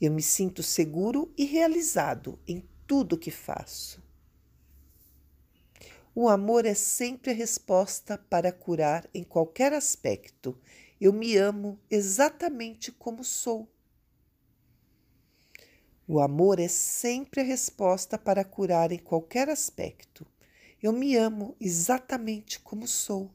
Eu 0.00 0.12
me 0.12 0.22
sinto 0.22 0.62
seguro 0.62 1.34
e 1.36 1.44
realizado 1.44 2.38
em 2.46 2.64
tudo 2.86 3.18
que 3.18 3.32
faço. 3.32 4.00
O 6.14 6.28
amor 6.28 6.64
é 6.64 6.74
sempre 6.74 7.32
a 7.32 7.34
resposta 7.34 8.16
para 8.16 8.52
curar 8.52 9.10
em 9.12 9.24
qualquer 9.24 9.72
aspecto. 9.72 10.56
Eu 11.00 11.12
me 11.12 11.36
amo 11.36 11.76
exatamente 11.90 12.92
como 12.92 13.24
sou. 13.24 13.68
O 16.12 16.18
amor 16.18 16.58
é 16.58 16.66
sempre 16.66 17.40
a 17.40 17.44
resposta 17.44 18.18
para 18.18 18.44
curar 18.44 18.90
em 18.90 18.98
qualquer 18.98 19.48
aspecto. 19.48 20.26
Eu 20.82 20.92
me 20.92 21.14
amo 21.14 21.54
exatamente 21.60 22.58
como 22.58 22.88
sou. 22.88 23.30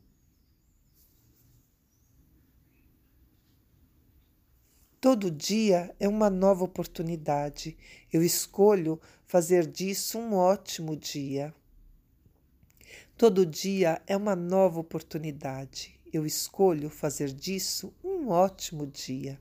Todo 5.00 5.32
dia 5.32 5.96
é 6.02 6.10
uma 6.10 6.30
nova 6.30 6.66
oportunidade. 6.66 7.78
Eu 8.12 8.22
escolho 8.22 9.00
fazer 9.26 9.66
disso 9.66 10.20
um 10.20 10.34
ótimo 10.34 10.98
dia. 10.98 11.56
Todo 13.16 13.46
dia 13.46 14.02
é 14.06 14.18
uma 14.18 14.36
nova 14.36 14.82
oportunidade. 14.82 15.98
Eu 16.12 16.26
escolho 16.26 16.90
fazer 16.90 17.32
disso 17.32 17.94
um 18.04 18.28
ótimo 18.28 18.86
dia. 18.86 19.40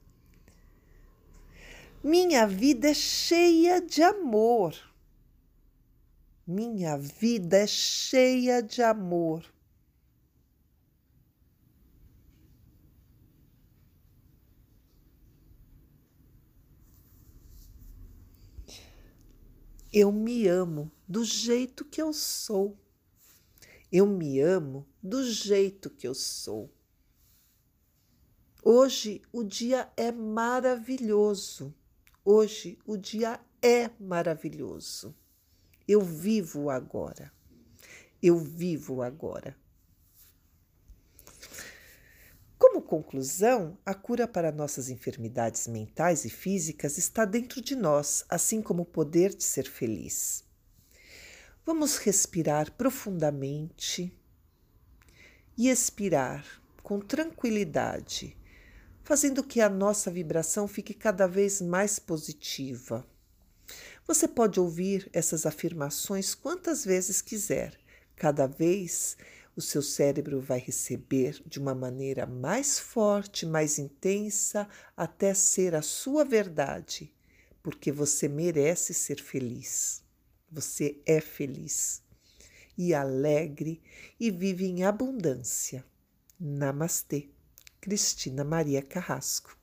Minha 2.07 2.47
vida 2.47 2.91
é 2.91 2.93
cheia 2.93 3.81
de 3.81 4.03
amor. 4.03 4.77
Minha 6.47 6.99
vida 6.99 7.57
é 7.57 7.67
cheia 7.67 8.63
de 8.63 8.83
amor. 8.83 9.43
Eu 19.91 20.13
me 20.13 20.47
amo 20.47 20.93
do 21.09 21.25
jeito 21.25 21.87
que 21.87 22.03
eu 22.03 22.13
sou. 22.13 22.77
Eu 23.91 24.07
me 24.07 24.41
amo 24.41 24.87
do 25.03 25.25
jeito 25.25 25.89
que 25.89 26.07
eu 26.07 26.15
sou. 26.15 26.71
Hoje 28.63 29.23
o 29.33 29.43
dia 29.43 29.91
é 29.97 30.13
maravilhoso. 30.13 31.75
Hoje 32.27 32.79
o 32.87 32.97
dia 32.97 33.39
é 33.61 33.91
maravilhoso. 34.01 35.15
Eu 35.87 36.01
vivo 36.01 36.71
agora. 36.71 37.31
Eu 38.23 38.39
vivo 38.39 39.03
agora. 39.03 39.55
Como 42.59 42.81
conclusão, 42.81 43.77
a 43.85 43.93
cura 43.93 44.27
para 44.27 44.51
nossas 44.51 44.89
enfermidades 44.89 45.69
mentais 45.69 46.25
e 46.25 46.31
físicas 46.31 46.97
está 46.97 47.27
dentro 47.27 47.61
de 47.61 47.77
nós, 47.77 48.25
assim 48.27 48.63
como 48.63 48.85
o 48.85 48.87
poder 48.87 49.35
de 49.35 49.45
ser 49.45 49.69
feliz. 49.69 50.45
Vamos 51.63 51.99
respirar 51.99 52.73
profundamente 52.73 54.19
e 55.59 55.69
expirar 55.69 56.43
com 56.83 57.01
tranquilidade 57.01 58.35
fazendo 59.05 59.45
que 59.45 59.61
a 59.61 59.69
nossa 59.69 60.11
vibração 60.11 60.67
fique 60.67 60.95
cada 60.95 61.27
vez 61.27 61.61
mais 61.61 61.99
positiva. 61.99 63.07
Você 64.07 64.27
pode 64.27 64.59
ouvir 64.59 65.09
essas 65.13 65.47
afirmações 65.47 66.35
quantas 66.35 66.85
vezes 66.85 67.23
quiser. 67.23 67.79
Cada 68.17 68.47
vez 68.47 69.17
o 69.55 69.61
seu 69.61 69.83
cérebro 69.83 70.41
vai 70.41 70.59
receber 70.59 71.41
de 71.47 71.61
uma 71.61 71.75
maneira 71.75 72.27
mais 72.27 72.79
forte, 72.79 73.47
mais 73.47 73.79
intensa, 73.79 74.69
até 74.97 75.33
ser 75.33 75.75
a 75.75 75.83
sua 75.83 76.25
verdade, 76.25 77.13
porque 77.63 77.93
você 77.93 78.27
merece 78.27 78.93
ser 78.93 79.21
feliz. 79.21 80.03
Você 80.51 81.01
é 81.07 81.21
feliz 81.21 82.03
e 82.77 82.93
alegre 82.93 83.81
e 84.19 84.31
vive 84.31 84.67
em 84.67 84.85
abundância. 84.85 85.85
Namastê. 86.39 87.34
Cristina 87.85 88.43
Maria 88.43 88.81
Carrasco. 88.81 89.55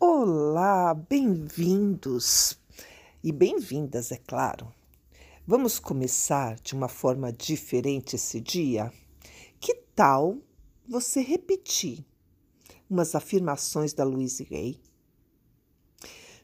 Olá, 0.00 0.92
bem-vindos 0.92 2.58
e 3.22 3.30
bem-vindas, 3.30 4.10
é 4.10 4.16
claro. 4.16 4.74
Vamos 5.46 5.78
começar 5.78 6.56
de 6.56 6.74
uma 6.74 6.88
forma 6.88 7.32
diferente 7.32 8.16
esse 8.16 8.40
dia? 8.40 8.92
Que 9.60 9.76
tal 9.94 10.38
você 10.88 11.20
repetir 11.20 12.04
umas 12.90 13.14
afirmações 13.14 13.92
da 13.92 14.02
Louise 14.02 14.44
Hay 14.50 14.80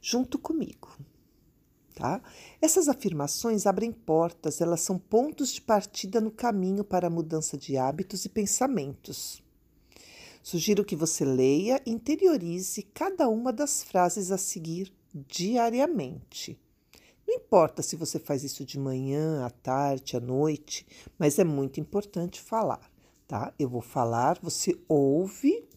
junto 0.01 0.39
comigo? 0.39 0.97
Tá? 1.99 2.23
Essas 2.63 2.89
afirmações 2.89 3.67
abrem 3.67 3.91
portas, 3.91 4.61
elas 4.61 4.83
são 4.83 4.97
pontos 4.97 5.53
de 5.53 5.61
partida 5.61 6.21
no 6.21 6.31
caminho 6.31 6.85
para 6.85 7.09
a 7.09 7.11
mudança 7.11 7.59
de 7.59 7.77
hábitos 7.77 8.25
e 8.25 8.29
pensamentos. 8.29 9.43
Sugiro 10.41 10.85
que 10.85 10.95
você 10.95 11.25
leia 11.25 11.83
e 11.85 11.91
interiorize 11.91 12.85
cada 12.95 13.29
uma 13.29 13.53
das 13.53 13.83
frases 13.83 14.31
a 14.31 14.39
seguir 14.39 14.93
diariamente. 15.13 16.57
Não 17.27 17.35
importa 17.35 17.83
se 17.83 17.97
você 17.97 18.21
faz 18.21 18.45
isso 18.45 18.65
de 18.65 18.79
manhã, 18.79 19.45
à 19.45 19.51
tarde, 19.51 20.17
à 20.17 20.21
noite, 20.21 20.87
mas 21.19 21.37
é 21.41 21.43
muito 21.43 21.81
importante 21.81 22.41
falar, 22.41 22.89
tá? 23.27 23.53
Eu 23.59 23.69
vou 23.69 23.83
falar, 23.83 24.39
você 24.41 24.79
ouve, 24.89 25.69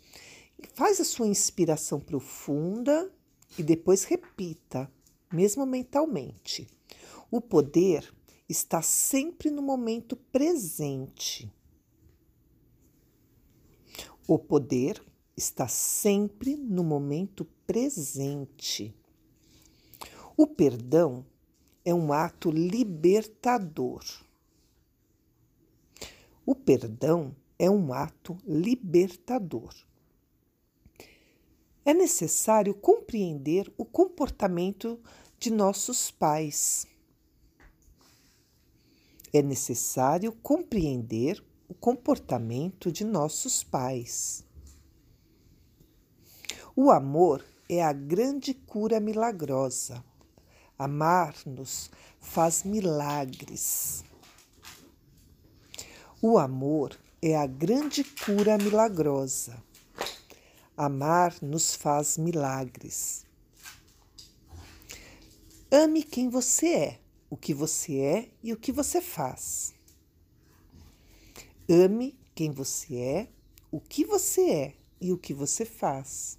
faz 0.75 1.01
a 1.01 1.03
sua 1.03 1.27
inspiração 1.27 1.99
profunda 1.99 3.11
e 3.57 3.63
depois 3.63 4.03
repita, 4.03 4.87
mesmo 5.31 5.65
mentalmente. 5.65 6.67
O 7.29 7.39
poder 7.39 8.13
está 8.47 8.81
sempre 8.81 9.49
no 9.49 9.61
momento 9.61 10.15
presente. 10.15 11.51
O 14.27 14.37
poder 14.37 15.01
está 15.35 15.67
sempre 15.67 16.55
no 16.55 16.83
momento 16.83 17.45
presente. 17.65 18.93
O 20.35 20.45
perdão 20.45 21.25
é 21.83 21.93
um 21.93 22.13
ato 22.13 22.51
libertador. 22.51 24.03
O 26.45 26.55
perdão 26.55 27.35
é 27.57 27.69
um 27.69 27.93
ato 27.93 28.37
libertador. 28.45 29.73
É 31.91 31.93
necessário 31.93 32.73
compreender 32.73 33.69
o 33.77 33.83
comportamento 33.83 34.97
de 35.37 35.51
nossos 35.51 36.09
pais. 36.09 36.87
É 39.33 39.41
necessário 39.41 40.31
compreender 40.31 41.43
o 41.67 41.73
comportamento 41.73 42.93
de 42.93 43.03
nossos 43.03 43.61
pais. 43.61 44.41
O 46.77 46.89
amor 46.89 47.43
é 47.67 47.83
a 47.83 47.91
grande 47.91 48.53
cura 48.53 49.01
milagrosa. 49.01 50.01
Amar-nos 50.79 51.91
faz 52.21 52.63
milagres. 52.63 54.05
O 56.21 56.37
amor 56.37 56.97
é 57.21 57.35
a 57.35 57.45
grande 57.45 58.05
cura 58.05 58.57
milagrosa. 58.57 59.61
Amar 60.75 61.35
nos 61.41 61.75
faz 61.75 62.17
milagres. 62.17 63.25
Ame 65.69 66.03
quem 66.03 66.29
você 66.29 66.73
é, 66.73 66.99
o 67.29 67.37
que 67.37 67.53
você 67.53 67.99
é 67.99 68.29
e 68.41 68.53
o 68.53 68.57
que 68.57 68.71
você 68.71 69.01
faz. 69.01 69.73
Ame 71.69 72.17
quem 72.33 72.51
você 72.51 72.95
é, 72.95 73.27
o 73.71 73.79
que 73.79 74.05
você 74.05 74.49
é 74.49 74.75
e 74.99 75.11
o 75.11 75.17
que 75.17 75.33
você 75.33 75.65
faz. 75.65 76.37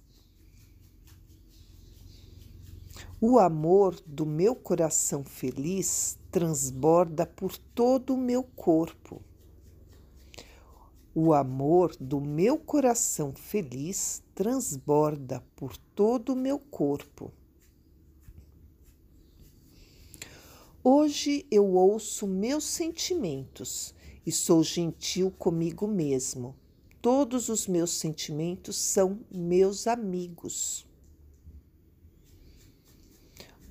O 3.19 3.39
amor 3.39 3.95
do 4.05 4.25
meu 4.25 4.55
coração 4.55 5.23
feliz 5.23 6.17
transborda 6.29 7.25
por 7.25 7.57
todo 7.57 8.15
o 8.15 8.17
meu 8.17 8.43
corpo. 8.43 9.21
O 11.15 11.31
amor 11.31 11.95
do 11.99 12.19
meu 12.19 12.57
coração 12.57 13.33
feliz 13.35 14.23
transborda 14.33 15.43
por 15.55 15.77
todo 15.77 16.33
o 16.33 16.35
meu 16.35 16.57
corpo. 16.57 17.31
Hoje 20.83 21.45
eu 21.51 21.75
ouço 21.75 22.25
meus 22.25 22.63
sentimentos 22.63 23.93
e 24.25 24.31
sou 24.31 24.63
gentil 24.63 25.29
comigo 25.29 25.87
mesmo. 25.87 26.55
Todos 26.99 27.47
os 27.47 27.67
meus 27.67 27.91
sentimentos 27.91 28.75
são 28.75 29.19
meus 29.31 29.85
amigos. 29.85 30.83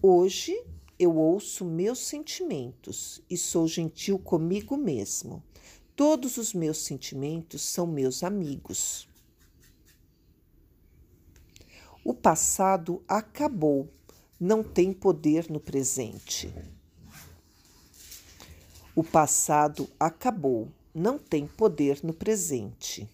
Hoje 0.00 0.64
eu 0.96 1.16
ouço 1.16 1.64
meus 1.64 1.98
sentimentos 1.98 3.20
e 3.28 3.36
sou 3.36 3.66
gentil 3.66 4.16
comigo 4.16 4.76
mesmo. 4.76 5.42
Todos 5.94 6.38
os 6.38 6.54
meus 6.54 6.78
sentimentos 6.78 7.60
são 7.62 7.86
meus 7.86 8.22
amigos. 8.22 9.06
O 12.02 12.14
passado 12.14 13.02
acabou, 13.06 13.88
não 14.40 14.64
tem 14.64 14.92
poder 14.92 15.50
no 15.50 15.60
presente. 15.60 16.52
O 18.96 19.04
passado 19.04 19.88
acabou, 20.00 20.68
não 20.94 21.18
tem 21.18 21.46
poder 21.46 22.00
no 22.02 22.14
presente. 22.14 23.08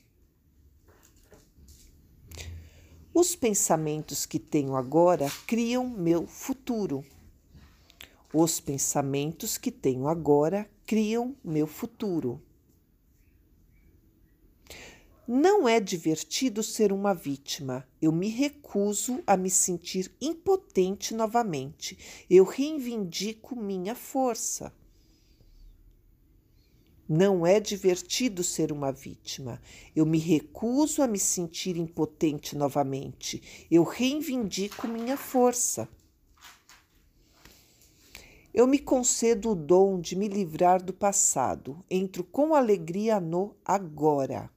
Os 3.12 3.34
pensamentos 3.34 4.24
que 4.24 4.38
tenho 4.38 4.76
agora 4.76 5.28
criam 5.46 5.88
meu 5.88 6.28
futuro. 6.28 7.04
Os 8.32 8.60
pensamentos 8.60 9.58
que 9.58 9.72
tenho 9.72 10.06
agora 10.06 10.70
criam 10.86 11.34
meu 11.44 11.66
futuro. 11.66 12.40
Não 15.30 15.68
é 15.68 15.78
divertido 15.78 16.62
ser 16.62 16.90
uma 16.90 17.12
vítima. 17.12 17.86
Eu 18.00 18.10
me 18.10 18.30
recuso 18.30 19.22
a 19.26 19.36
me 19.36 19.50
sentir 19.50 20.10
impotente 20.22 21.12
novamente. 21.14 22.24
Eu 22.30 22.44
reivindico 22.44 23.54
minha 23.54 23.94
força. 23.94 24.72
Não 27.06 27.46
é 27.46 27.60
divertido 27.60 28.42
ser 28.42 28.72
uma 28.72 28.90
vítima. 28.90 29.60
Eu 29.94 30.06
me 30.06 30.16
recuso 30.16 31.02
a 31.02 31.06
me 31.06 31.18
sentir 31.18 31.76
impotente 31.76 32.56
novamente. 32.56 33.66
Eu 33.70 33.82
reivindico 33.82 34.88
minha 34.88 35.18
força. 35.18 35.86
Eu 38.54 38.66
me 38.66 38.78
concedo 38.78 39.50
o 39.50 39.54
dom 39.54 40.00
de 40.00 40.16
me 40.16 40.26
livrar 40.26 40.82
do 40.82 40.94
passado. 40.94 41.84
Entro 41.90 42.24
com 42.24 42.54
alegria 42.54 43.20
no 43.20 43.54
agora. 43.62 44.50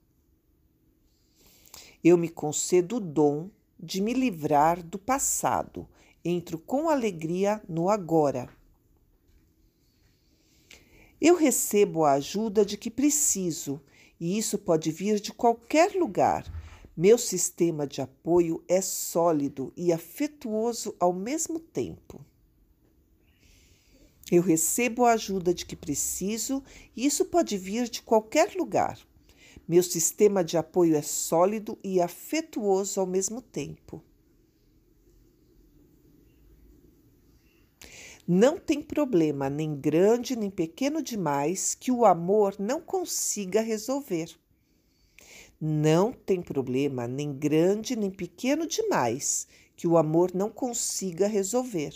Eu 2.03 2.17
me 2.17 2.29
concedo 2.29 2.97
o 2.97 2.99
dom 2.99 3.49
de 3.79 4.01
me 4.01 4.13
livrar 4.13 4.81
do 4.81 4.97
passado. 4.97 5.87
Entro 6.25 6.57
com 6.57 6.89
alegria 6.89 7.61
no 7.67 7.89
agora. 7.89 8.49
Eu 11.19 11.35
recebo 11.35 12.03
a 12.03 12.13
ajuda 12.13 12.65
de 12.65 12.77
que 12.77 12.89
preciso 12.89 13.79
e 14.19 14.37
isso 14.37 14.57
pode 14.57 14.91
vir 14.91 15.19
de 15.19 15.31
qualquer 15.31 15.93
lugar. 15.93 16.45
Meu 16.97 17.17
sistema 17.17 17.85
de 17.85 18.01
apoio 18.01 18.63
é 18.67 18.81
sólido 18.81 19.71
e 19.77 19.93
afetuoso 19.93 20.95
ao 20.99 21.13
mesmo 21.13 21.59
tempo. 21.59 22.25
Eu 24.31 24.41
recebo 24.41 25.05
a 25.05 25.11
ajuda 25.11 25.53
de 25.53 25.65
que 25.65 25.75
preciso 25.75 26.63
e 26.95 27.05
isso 27.05 27.25
pode 27.25 27.57
vir 27.57 27.87
de 27.89 28.01
qualquer 28.01 28.55
lugar. 28.55 28.97
Meu 29.71 29.81
sistema 29.81 30.43
de 30.43 30.57
apoio 30.57 30.97
é 30.97 31.01
sólido 31.01 31.79
e 31.81 32.01
afetuoso 32.01 32.99
ao 32.99 33.05
mesmo 33.05 33.41
tempo. 33.41 34.03
Não 38.27 38.60
tem 38.60 38.81
problema, 38.81 39.49
nem 39.49 39.73
grande 39.73 40.36
nem 40.36 40.51
pequeno 40.51 41.01
demais, 41.01 41.73
que 41.73 41.89
o 41.89 42.03
amor 42.03 42.57
não 42.60 42.81
consiga 42.81 43.62
resolver. 43.62 44.38
Não 45.57 46.12
tem 46.12 46.41
problema, 46.41 47.07
nem 47.07 47.31
grande 47.31 47.95
nem 47.95 48.12
pequeno 48.12 48.67
demais, 48.67 49.47
que 49.77 49.88
o 49.88 49.97
amor 49.97 50.31
não 50.36 50.49
consiga 50.49 51.27
resolver. 51.27 51.93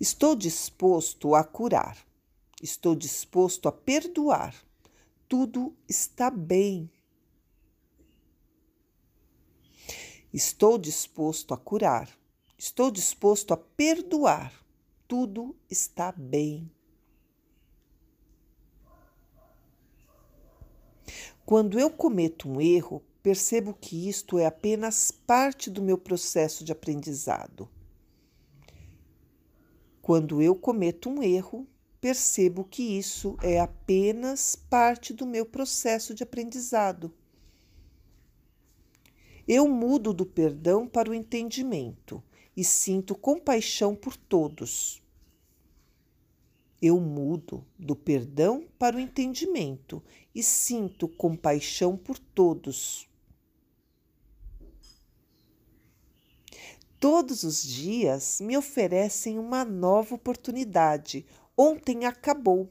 Estou 0.00 0.34
disposto 0.34 1.34
a 1.34 1.44
curar. 1.44 2.10
Estou 2.62 2.94
disposto 2.94 3.68
a 3.68 3.72
perdoar. 3.72 4.54
Tudo 5.28 5.76
está 5.88 6.30
bem. 6.30 6.88
Estou 10.32 10.78
disposto 10.78 11.52
a 11.52 11.56
curar. 11.58 12.08
Estou 12.56 12.92
disposto 12.92 13.52
a 13.52 13.56
perdoar. 13.56 14.64
Tudo 15.08 15.56
está 15.68 16.12
bem. 16.12 16.70
Quando 21.44 21.80
eu 21.80 21.90
cometo 21.90 22.48
um 22.48 22.60
erro, 22.60 23.02
percebo 23.24 23.74
que 23.74 24.08
isto 24.08 24.38
é 24.38 24.46
apenas 24.46 25.10
parte 25.10 25.68
do 25.68 25.82
meu 25.82 25.98
processo 25.98 26.64
de 26.64 26.70
aprendizado. 26.70 27.68
Quando 30.00 30.40
eu 30.40 30.54
cometo 30.54 31.10
um 31.10 31.20
erro, 31.22 31.66
percebo 32.02 32.64
que 32.64 32.82
isso 32.98 33.36
é 33.40 33.60
apenas 33.60 34.56
parte 34.56 35.14
do 35.14 35.24
meu 35.24 35.46
processo 35.46 36.12
de 36.12 36.24
aprendizado. 36.24 37.14
Eu 39.46 39.68
mudo 39.68 40.12
do 40.12 40.26
perdão 40.26 40.88
para 40.88 41.08
o 41.08 41.14
entendimento 41.14 42.20
e 42.56 42.64
sinto 42.64 43.14
compaixão 43.14 43.94
por 43.94 44.16
todos. 44.16 45.00
Eu 46.82 46.98
mudo 46.98 47.64
do 47.78 47.94
perdão 47.94 48.66
para 48.76 48.96
o 48.96 49.00
entendimento 49.00 50.02
e 50.34 50.42
sinto 50.42 51.06
compaixão 51.06 51.96
por 51.96 52.18
todos. 52.18 53.08
Todos 56.98 57.42
os 57.42 57.62
dias 57.64 58.40
me 58.40 58.56
oferecem 58.56 59.36
uma 59.36 59.64
nova 59.64 60.14
oportunidade. 60.14 61.26
Ontem 61.64 62.06
acabou. 62.06 62.68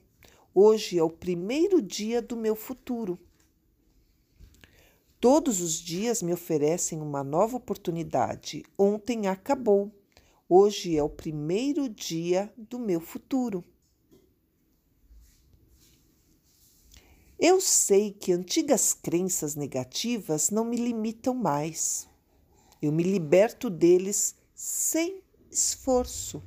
Hoje 0.54 1.00
é 1.00 1.04
o 1.04 1.10
primeiro 1.10 1.82
dia 1.82 2.22
do 2.22 2.36
meu 2.36 2.58
futuro. 2.58 3.18
Todos 5.18 5.62
os 5.62 5.80
dias 5.80 6.22
me 6.22 6.34
oferecem 6.34 7.00
uma 7.00 7.24
nova 7.24 7.56
oportunidade. 7.56 8.66
Ontem 8.78 9.28
acabou. 9.28 9.90
Hoje 10.50 10.98
é 10.98 11.02
o 11.02 11.08
primeiro 11.08 11.88
dia 11.88 12.54
do 12.58 12.78
meu 12.78 13.00
futuro. 13.00 13.64
Eu 17.40 17.62
sei 17.62 18.12
que 18.12 18.34
antigas 18.34 18.94
crenças 18.94 19.56
negativas 19.56 20.50
não 20.50 20.66
me 20.66 20.76
limitam 20.76 21.34
mais. 21.34 22.10
Eu 22.82 22.92
me 22.92 23.04
liberto 23.04 23.70
deles 23.70 24.36
sem 24.54 25.24
esforço. 25.50 26.44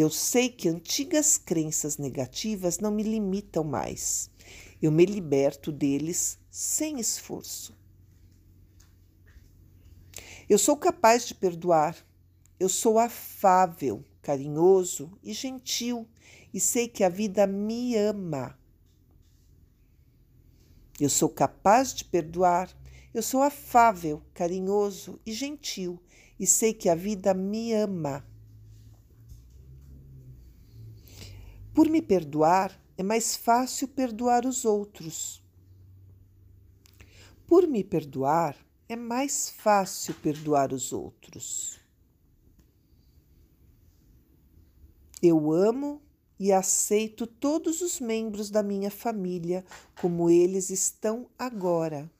Eu 0.00 0.10
sei 0.10 0.48
que 0.48 0.68
antigas 0.68 1.36
crenças 1.36 1.98
negativas 1.98 2.78
não 2.78 2.92
me 2.92 3.02
limitam 3.02 3.64
mais. 3.64 4.30
Eu 4.80 4.92
me 4.92 5.04
liberto 5.04 5.72
deles 5.72 6.38
sem 6.48 7.00
esforço. 7.00 7.76
Eu 10.48 10.56
sou 10.56 10.76
capaz 10.76 11.26
de 11.26 11.34
perdoar. 11.34 11.96
Eu 12.60 12.68
sou 12.68 12.96
afável, 12.96 14.04
carinhoso 14.22 15.18
e 15.20 15.32
gentil 15.32 16.06
e 16.54 16.60
sei 16.60 16.86
que 16.86 17.02
a 17.02 17.08
vida 17.08 17.44
me 17.44 17.96
ama. 17.96 18.56
Eu 21.00 21.10
sou 21.10 21.28
capaz 21.28 21.92
de 21.92 22.04
perdoar. 22.04 22.70
Eu 23.12 23.20
sou 23.20 23.42
afável, 23.42 24.22
carinhoso 24.32 25.18
e 25.26 25.32
gentil 25.32 26.00
e 26.38 26.46
sei 26.46 26.72
que 26.72 26.88
a 26.88 26.94
vida 26.94 27.34
me 27.34 27.72
ama. 27.72 28.27
Por 31.78 31.88
me 31.88 32.02
perdoar, 32.02 32.76
é 32.96 33.04
mais 33.04 33.36
fácil 33.36 33.86
perdoar 33.86 34.44
os 34.44 34.64
outros. 34.64 35.40
Por 37.46 37.68
me 37.68 37.84
perdoar, 37.84 38.56
é 38.88 38.96
mais 38.96 39.48
fácil 39.48 40.12
perdoar 40.14 40.72
os 40.72 40.92
outros. 40.92 41.78
Eu 45.22 45.52
amo 45.52 46.02
e 46.36 46.50
aceito 46.50 47.28
todos 47.28 47.80
os 47.80 48.00
membros 48.00 48.50
da 48.50 48.60
minha 48.60 48.90
família 48.90 49.64
como 50.00 50.28
eles 50.28 50.70
estão 50.70 51.30
agora. 51.38 52.10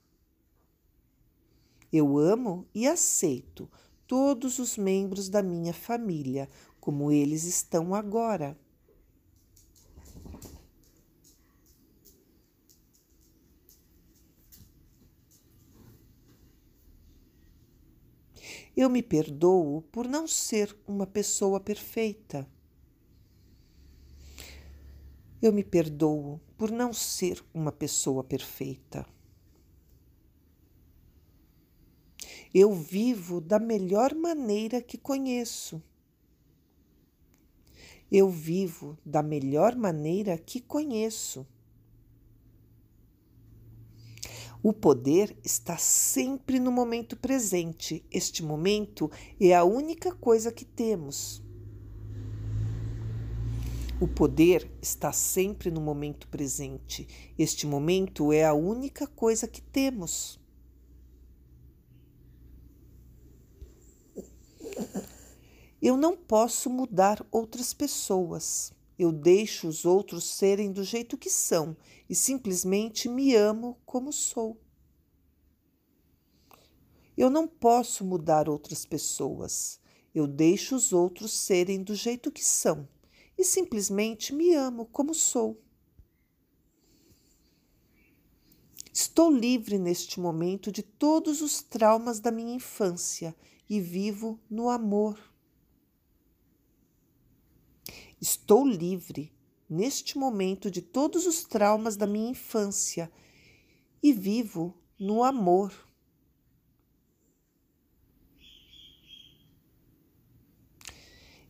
Eu 1.93 2.17
amo 2.17 2.65
e 2.73 2.87
aceito 2.87 3.69
todos 4.07 4.61
os 4.61 4.79
membros 4.79 5.29
da 5.29 5.43
minha 5.43 5.75
família 5.75 6.49
como 6.79 7.11
eles 7.11 7.43
estão 7.43 7.93
agora. 7.93 8.57
Eu 18.81 18.89
me 18.89 19.03
perdoo 19.03 19.83
por 19.91 20.07
não 20.07 20.29
ser 20.29 20.79
uma 20.87 21.05
pessoa 21.05 21.59
perfeita. 21.59 22.49
Eu 25.43 25.53
me 25.53 25.65
perdoo 25.65 26.41
por 26.57 26.71
não 26.71 26.93
ser 26.93 27.45
uma 27.53 27.73
pessoa 27.73 28.23
perfeita. 28.23 29.05
Eu 32.55 32.73
vivo 32.73 33.41
da 33.41 33.59
melhor 33.59 34.15
maneira 34.15 34.81
que 34.81 34.97
conheço. 34.97 35.83
Eu 38.13 38.31
vivo 38.31 38.97
da 39.05 39.25
melhor 39.25 39.75
maneira 39.75 40.39
que 40.39 40.61
conheço. 40.61 41.45
O 44.69 44.73
poder 44.75 45.35
está 45.43 45.79
sempre 45.79 46.61
no 46.61 46.71
momento 46.71 47.17
presente. 47.17 48.05
Este 48.11 48.43
momento 48.43 49.11
é 49.41 49.55
a 49.55 49.65
única 49.65 50.15
coisa 50.15 50.53
que 50.53 50.63
temos. 50.63 51.43
O 53.99 54.07
poder 54.07 54.71
está 54.83 55.11
sempre 55.11 55.71
no 55.71 55.81
momento 55.81 56.29
presente. 56.29 57.09
Este 57.39 57.67
momento 57.67 58.31
é 58.31 58.45
a 58.45 58.53
única 58.53 59.07
coisa 59.07 59.49
que 59.49 59.63
temos. 59.63 60.39
Eu 65.81 65.97
não 65.97 66.15
posso 66.15 66.69
mudar 66.69 67.27
outras 67.33 67.73
pessoas. 67.73 68.78
Eu 68.99 69.13
deixo 69.13 69.69
os 69.69 69.85
outros 69.85 70.25
serem 70.25 70.73
do 70.73 70.83
jeito 70.83 71.17
que 71.17 71.31
são 71.31 71.77
e 72.11 72.15
simplesmente 72.15 73.09
me 73.09 73.35
amo 73.35 73.79
como 73.87 74.13
sou. 74.13 74.61
Eu 77.17 77.31
não 77.31 77.47
posso 77.47 78.05
mudar 78.05 78.49
outras 78.49 78.85
pessoas. 78.85 79.81
Eu 80.15 80.27
deixo 80.27 80.75
os 80.75 80.93
outros 80.93 81.33
serem 81.33 81.83
do 81.83 81.95
jeito 81.95 82.31
que 82.33 82.45
são 82.45 82.89
e 83.37 83.45
simplesmente 83.45 84.35
me 84.35 84.53
amo 84.55 84.87
como 84.87 85.15
sou. 85.15 85.63
Estou 88.93 89.31
livre 89.31 89.79
neste 89.79 90.19
momento 90.19 90.73
de 90.73 90.83
todos 90.83 91.41
os 91.41 91.63
traumas 91.63 92.19
da 92.19 92.33
minha 92.33 92.55
infância 92.55 93.35
e 93.71 93.81
vivo 93.81 94.41
no 94.51 94.69
amor. 94.69 95.28
Estou 98.21 98.67
livre 98.67 99.33
neste 99.69 100.19
momento 100.19 100.71
de 100.71 100.83
todos 100.83 101.27
os 101.27 101.45
traumas 101.45 101.97
da 101.97 102.07
minha 102.07 102.31
infância 102.31 103.11
e 104.03 104.13
vivo 104.13 104.75
no 104.99 105.23
amor. 105.23 105.73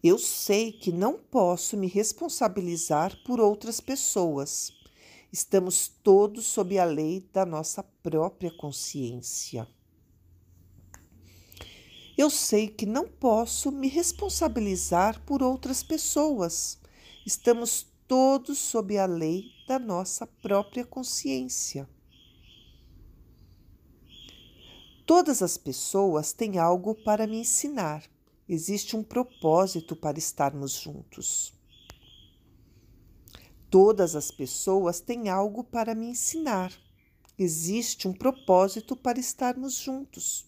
Eu 0.02 0.18
sei 0.18 0.70
que 0.70 0.92
não 0.92 1.14
posso 1.18 1.76
me 1.76 1.86
responsabilizar 1.86 3.16
por 3.24 3.40
outras 3.40 3.80
pessoas. 3.80 4.72
Estamos 5.32 5.88
todos 5.88 6.46
sob 6.46 6.78
a 6.78 6.84
lei 6.84 7.28
da 7.32 7.44
nossa 7.44 7.82
própria 7.82 8.50
consciência. 8.56 9.66
Eu 12.18 12.30
sei 12.30 12.66
que 12.66 12.84
não 12.84 13.06
posso 13.06 13.70
me 13.70 13.86
responsabilizar 13.86 15.22
por 15.24 15.40
outras 15.40 15.84
pessoas. 15.84 16.76
Estamos 17.24 17.86
todos 18.08 18.58
sob 18.58 18.98
a 18.98 19.06
lei 19.06 19.52
da 19.68 19.78
nossa 19.78 20.26
própria 20.26 20.84
consciência. 20.84 21.88
Todas 25.06 25.44
as 25.44 25.56
pessoas 25.56 26.32
têm 26.32 26.58
algo 26.58 26.92
para 26.92 27.24
me 27.24 27.38
ensinar. 27.38 28.02
Existe 28.48 28.96
um 28.96 29.04
propósito 29.04 29.94
para 29.94 30.18
estarmos 30.18 30.72
juntos. 30.72 31.54
Todas 33.70 34.16
as 34.16 34.32
pessoas 34.32 34.98
têm 34.98 35.28
algo 35.28 35.62
para 35.62 35.94
me 35.94 36.06
ensinar. 36.06 36.72
Existe 37.38 38.08
um 38.08 38.12
propósito 38.12 38.96
para 38.96 39.20
estarmos 39.20 39.74
juntos. 39.74 40.47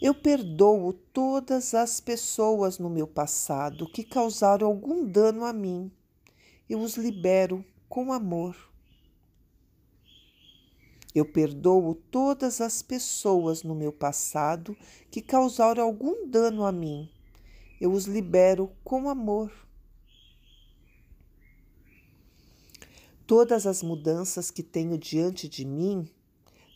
Eu 0.00 0.14
perdoo 0.14 0.92
todas 0.92 1.72
as 1.72 2.00
pessoas 2.00 2.78
no 2.78 2.90
meu 2.90 3.06
passado 3.06 3.88
que 3.88 4.04
causaram 4.04 4.66
algum 4.66 5.06
dano 5.06 5.44
a 5.44 5.54
mim. 5.54 5.90
Eu 6.68 6.80
os 6.80 6.96
libero 6.96 7.64
com 7.88 8.12
amor. 8.12 8.54
Eu 11.14 11.24
perdoo 11.24 11.94
todas 12.10 12.60
as 12.60 12.82
pessoas 12.82 13.62
no 13.62 13.74
meu 13.74 13.90
passado 13.90 14.76
que 15.10 15.22
causaram 15.22 15.82
algum 15.82 16.28
dano 16.28 16.66
a 16.66 16.70
mim. 16.70 17.08
Eu 17.80 17.90
os 17.90 18.04
libero 18.04 18.70
com 18.84 19.08
amor. 19.08 19.50
Todas 23.26 23.66
as 23.66 23.82
mudanças 23.82 24.50
que 24.50 24.62
tenho 24.62 24.98
diante 24.98 25.48
de 25.48 25.64
mim, 25.64 26.06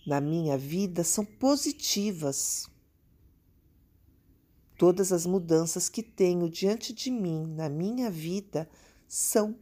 na 0.06 0.22
minha 0.22 0.56
vida, 0.56 1.04
são 1.04 1.22
positivas. 1.22 2.69
Todas 4.80 5.12
as 5.12 5.26
mudanças 5.26 5.90
que 5.90 6.02
tenho 6.02 6.48
diante 6.48 6.94
de 6.94 7.10
mim 7.10 7.46
na 7.48 7.68
minha 7.68 8.10
vida 8.10 8.66
são 9.06 9.54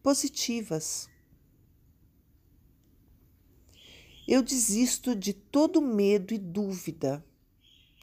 positivas. 0.00 1.10
Eu 4.28 4.40
desisto 4.40 5.16
de 5.16 5.32
todo 5.32 5.82
medo 5.82 6.32
e 6.32 6.38
dúvida. 6.38 7.24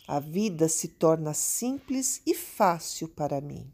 A 0.06 0.20
vida 0.20 0.68
se 0.68 0.90
torna 0.90 1.34
simples 1.34 2.22
e 2.26 2.36
fácil 2.36 3.08
para 3.08 3.40
mim. 3.40 3.66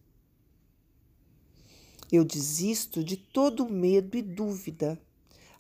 Eu 2.12 2.24
desisto 2.24 3.04
de 3.04 3.18
todo 3.18 3.68
medo 3.68 4.16
e 4.16 4.22
dúvida. 4.22 5.02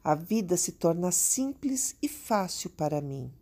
A 0.04 0.13
vida 0.13 0.56
se 0.56 0.74
torna 0.74 1.12
simples 1.12 1.95
e 2.04 2.08
fácil 2.08 2.69
para 2.69 3.02
mim. 3.02 3.34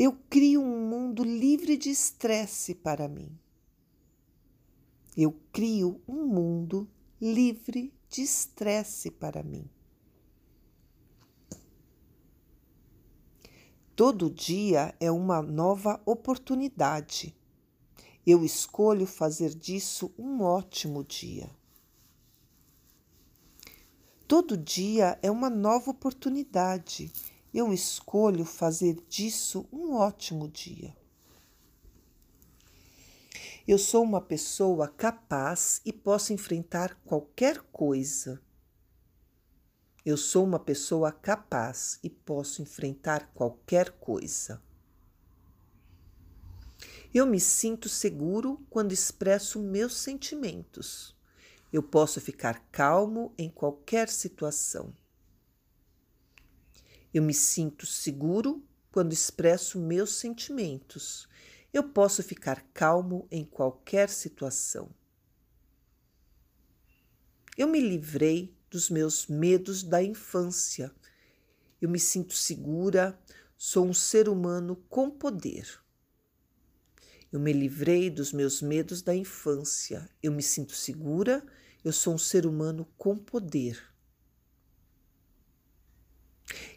Eu 0.00 0.16
crio 0.30 0.62
um 0.62 0.88
mundo 0.88 1.24
livre 1.24 1.76
de 1.76 1.90
estresse 1.90 2.72
para 2.72 3.08
mim. 3.08 3.36
Eu 5.16 5.32
crio 5.52 6.00
um 6.06 6.24
mundo 6.24 6.88
livre 7.20 7.92
de 8.08 8.22
estresse 8.22 9.10
para 9.10 9.42
mim. 9.42 9.68
Todo 13.96 14.30
dia 14.30 14.94
é 15.00 15.10
uma 15.10 15.42
nova 15.42 16.00
oportunidade. 16.06 17.34
Eu 18.24 18.44
escolho 18.44 19.04
fazer 19.04 19.52
disso 19.52 20.14
um 20.16 20.42
ótimo 20.42 21.02
dia. 21.02 21.50
Todo 24.28 24.56
dia 24.56 25.18
é 25.20 25.28
uma 25.28 25.50
nova 25.50 25.90
oportunidade 25.90 27.12
eu 27.52 27.72
escolho 27.72 28.44
fazer 28.44 28.96
disso 29.08 29.66
um 29.72 29.94
ótimo 29.94 30.48
dia. 30.48 30.96
Eu 33.66 33.78
sou 33.78 34.02
uma 34.02 34.20
pessoa 34.20 34.88
capaz 34.88 35.80
e 35.84 35.92
posso 35.92 36.32
enfrentar 36.32 36.94
qualquer 37.04 37.60
coisa. 37.72 38.40
Eu 40.04 40.16
sou 40.16 40.44
uma 40.44 40.58
pessoa 40.58 41.12
capaz 41.12 41.98
e 42.02 42.08
posso 42.08 42.62
enfrentar 42.62 43.30
qualquer 43.34 43.90
coisa. 43.90 44.62
Eu 47.12 47.26
me 47.26 47.40
sinto 47.40 47.88
seguro 47.88 48.64
quando 48.70 48.92
expresso 48.92 49.58
meus 49.60 49.96
sentimentos. 49.96 51.14
Eu 51.70 51.82
posso 51.82 52.20
ficar 52.20 52.66
calmo 52.70 53.34
em 53.36 53.50
qualquer 53.50 54.08
situação. 54.08 54.94
Eu 57.12 57.22
me 57.22 57.32
sinto 57.32 57.86
seguro 57.86 58.62
quando 58.90 59.12
expresso 59.12 59.78
meus 59.78 60.14
sentimentos. 60.14 61.28
Eu 61.72 61.84
posso 61.84 62.22
ficar 62.22 62.62
calmo 62.74 63.26
em 63.30 63.44
qualquer 63.44 64.08
situação. 64.08 64.90
Eu 67.56 67.68
me 67.68 67.80
livrei 67.80 68.56
dos 68.70 68.90
meus 68.90 69.26
medos 69.26 69.82
da 69.82 70.02
infância. 70.02 70.94
Eu 71.80 71.88
me 71.88 71.98
sinto 71.98 72.34
segura, 72.34 73.18
sou 73.56 73.86
um 73.86 73.94
ser 73.94 74.28
humano 74.28 74.76
com 74.88 75.10
poder. 75.10 75.66
Eu 77.30 77.40
me 77.40 77.52
livrei 77.52 78.10
dos 78.10 78.32
meus 78.32 78.62
medos 78.62 79.02
da 79.02 79.14
infância. 79.14 80.08
Eu 80.22 80.32
me 80.32 80.42
sinto 80.42 80.72
segura, 80.72 81.44
eu 81.84 81.92
sou 81.92 82.14
um 82.14 82.18
ser 82.18 82.46
humano 82.46 82.86
com 82.96 83.16
poder. 83.16 83.87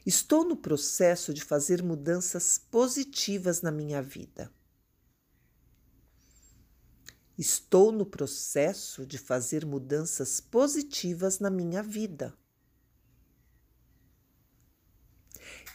Estou 0.05 0.43
no 0.43 0.55
processo 0.55 1.33
de 1.33 1.43
fazer 1.43 1.83
mudanças 1.83 2.57
positivas 2.57 3.61
na 3.61 3.71
minha 3.71 4.01
vida. 4.01 4.51
Estou 7.37 7.91
no 7.91 8.05
processo 8.05 9.05
de 9.05 9.17
fazer 9.17 9.65
mudanças 9.65 10.39
positivas 10.39 11.39
na 11.39 11.49
minha 11.49 11.81
vida. 11.81 12.37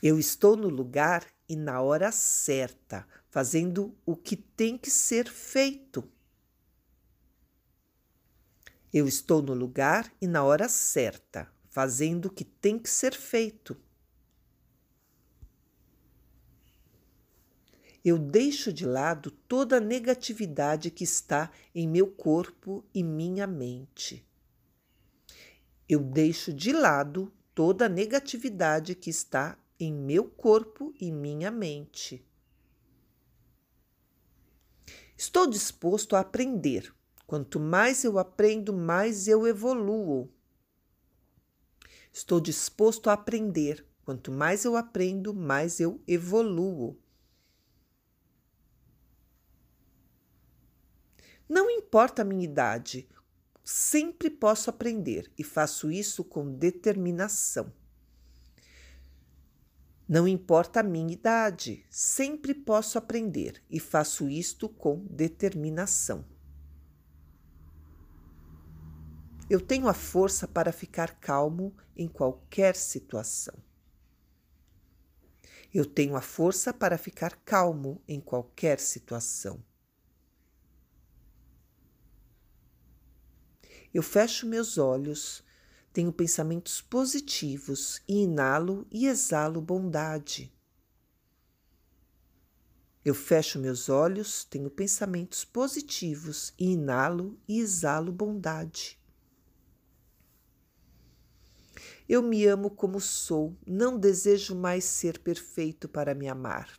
Eu 0.02 0.18
estou 0.18 0.56
no 0.56 0.68
lugar 0.68 1.26
e 1.48 1.56
na 1.56 1.80
hora 1.80 2.12
certa, 2.12 3.06
fazendo 3.30 3.96
o 4.04 4.14
que 4.14 4.37
tem 4.37 4.76
que 4.76 4.90
ser 4.90 5.28
feito. 5.28 6.09
Eu 8.92 9.09
estou 9.09 9.42
no 9.42 9.54
lugar 9.54 10.12
e 10.20 10.26
na 10.26 10.44
hora 10.44 10.68
certa, 10.68 11.50
fazendo 11.68 12.26
o 12.26 12.30
que 12.30 12.44
tem 12.44 12.78
que 12.78 12.88
ser 12.88 13.14
feito. 13.14 13.76
Eu 18.09 18.16
deixo 18.16 18.73
de 18.73 18.87
lado 18.87 19.33
toda 19.33 19.79
a 19.79 19.81
negatividade 19.81 20.92
que 20.92 21.03
está 21.03 21.51
em 21.75 21.88
meu 21.88 22.07
corpo 22.07 22.85
e 22.95 23.03
minha 23.03 23.49
mente. 23.49 24.25
Eu 25.88 25.99
deixo 25.99 26.53
de 26.53 26.71
lado 26.71 27.33
toda 27.53 27.87
a 27.87 27.88
negatividade 27.88 28.95
que 28.95 29.11
está 29.11 29.59
em 29.81 29.92
meu 29.92 30.25
corpo 30.31 30.95
e 31.01 31.11
minha 31.11 31.51
mente. 31.51 32.25
Estou 35.19 35.45
disposto 35.45 36.14
a 36.14 36.21
aprender. 36.21 36.95
Quanto 37.27 37.59
mais 37.59 38.05
eu 38.05 38.21
aprendo, 38.21 38.73
mais 38.73 39.27
eu 39.27 39.49
evoluo. 39.49 40.31
Estou 42.12 42.38
disposto 42.38 43.11
a 43.11 43.14
aprender. 43.14 43.85
Quanto 44.05 44.31
mais 44.31 44.64
eu 44.64 44.77
aprendo, 44.77 45.35
mais 45.35 45.81
eu 45.81 46.01
evoluo. 46.07 46.97
Não 51.48 51.70
importa 51.70 52.22
a 52.22 52.24
minha 52.24 52.44
idade, 52.44 53.09
sempre 53.64 54.28
posso 54.28 54.68
aprender 54.70 55.30
e 55.38 55.44
faço 55.44 55.90
isso 55.90 56.24
com 56.24 56.52
determinação. 56.52 57.72
Não 60.09 60.26
importa 60.26 60.80
a 60.80 60.82
minha 60.85 61.12
idade, 61.12 61.85
sempre 61.90 62.54
posso 62.54 62.96
aprender 62.96 63.61
e 63.68 63.80
faço 63.80 64.28
isto 64.28 64.68
com 64.68 65.04
determinação. 65.11 66.24
Eu 69.50 69.61
tenho 69.61 69.88
a 69.88 69.94
força 69.94 70.46
para 70.46 70.72
ficar 70.72 71.20
calmo 71.20 71.76
em 71.96 72.09
qualquer 72.09 72.76
situação. 72.76 73.54
Eu 75.72 75.85
tenho 75.85 76.16
a 76.16 76.20
força 76.20 76.72
para 76.72 76.98
ficar 76.98 77.37
calmo 77.44 78.00
em 78.09 78.20
qualquer 78.20 78.80
situação. 78.80 79.62
Eu 83.92 84.03
fecho 84.03 84.46
meus 84.46 84.79
olhos, 84.79 85.42
tenho 85.92 86.12
pensamentos 86.12 86.83
positivos 86.83 88.03
e 88.07 88.22
inalo 88.22 88.87
e 88.90 89.07
exalo 89.07 89.61
bondade. 89.61 90.53
Eu 93.05 93.14
fecho 93.14 93.59
meus 93.59 93.89
olhos, 93.89 94.45
tenho 94.45 94.68
pensamentos 94.68 95.45
positivos 95.45 96.53
e 96.59 96.72
inalo 96.72 97.39
e 97.47 97.61
exalo 97.61 98.11
bondade. 98.11 99.01
Eu 102.09 102.20
me 102.20 102.45
amo 102.47 102.70
como 102.70 103.01
sou, 103.01 103.57
não 103.66 103.99
desejo 103.99 104.55
mais 104.55 104.84
ser 104.84 105.20
perfeito 105.20 105.89
para 105.89 106.14
me 106.14 106.28
amar. 106.28 106.78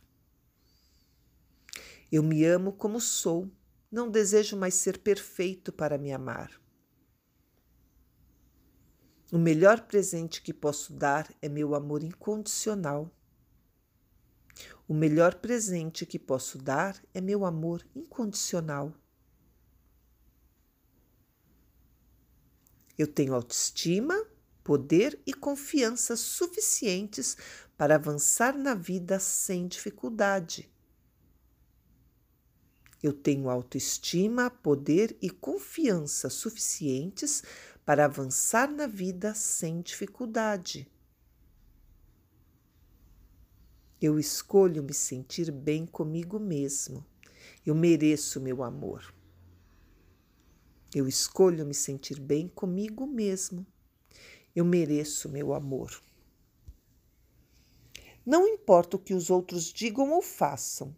Eu 2.12 2.22
me 2.22 2.44
amo 2.44 2.72
como 2.72 3.00
sou, 3.00 3.50
não 3.90 4.10
desejo 4.10 4.56
mais 4.56 4.74
ser 4.74 4.98
perfeito 4.98 5.72
para 5.72 5.98
me 5.98 6.12
amar. 6.12 6.50
O 9.30 9.36
melhor 9.36 9.82
presente 9.82 10.40
que 10.40 10.54
posso 10.54 10.94
dar 10.94 11.30
é 11.42 11.50
meu 11.50 11.74
amor 11.74 12.02
incondicional. 12.02 13.14
O 14.88 14.94
melhor 14.94 15.34
presente 15.34 16.06
que 16.06 16.18
posso 16.18 16.56
dar 16.56 16.98
é 17.12 17.20
meu 17.20 17.44
amor 17.44 17.86
incondicional. 17.94 18.94
Eu 22.96 23.06
tenho 23.06 23.34
autoestima, 23.34 24.26
poder 24.64 25.20
e 25.26 25.34
confiança 25.34 26.16
suficientes 26.16 27.36
para 27.76 27.96
avançar 27.96 28.56
na 28.56 28.74
vida 28.74 29.20
sem 29.20 29.68
dificuldade. 29.68 30.72
Eu 33.02 33.12
tenho 33.12 33.48
autoestima, 33.48 34.50
poder 34.50 35.16
e 35.22 35.30
confiança 35.30 36.28
suficientes 36.28 37.44
para 37.88 38.04
avançar 38.04 38.70
na 38.70 38.86
vida 38.86 39.34
sem 39.34 39.80
dificuldade. 39.80 40.86
Eu 43.98 44.18
escolho 44.18 44.82
me 44.82 44.92
sentir 44.92 45.50
bem 45.50 45.86
comigo 45.86 46.38
mesmo. 46.38 47.02
Eu 47.64 47.74
mereço 47.74 48.42
meu 48.42 48.62
amor. 48.62 49.14
Eu 50.94 51.08
escolho 51.08 51.64
me 51.64 51.72
sentir 51.72 52.20
bem 52.20 52.46
comigo 52.46 53.06
mesmo. 53.06 53.66
Eu 54.54 54.66
mereço 54.66 55.26
meu 55.30 55.54
amor. 55.54 55.98
Não 58.22 58.46
importa 58.46 58.98
o 58.98 59.00
que 59.00 59.14
os 59.14 59.30
outros 59.30 59.72
digam 59.72 60.12
ou 60.12 60.20
façam, 60.20 60.94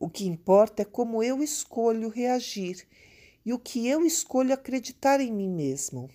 o 0.00 0.10
que 0.10 0.26
importa 0.26 0.82
é 0.82 0.84
como 0.84 1.22
eu 1.22 1.44
escolho 1.44 2.08
reagir 2.08 2.84
e 3.46 3.52
o 3.52 3.58
que 3.60 3.86
eu 3.86 4.04
escolho 4.04 4.52
acreditar 4.52 5.20
em 5.20 5.32
mim 5.32 5.48
mesmo. 5.48 6.10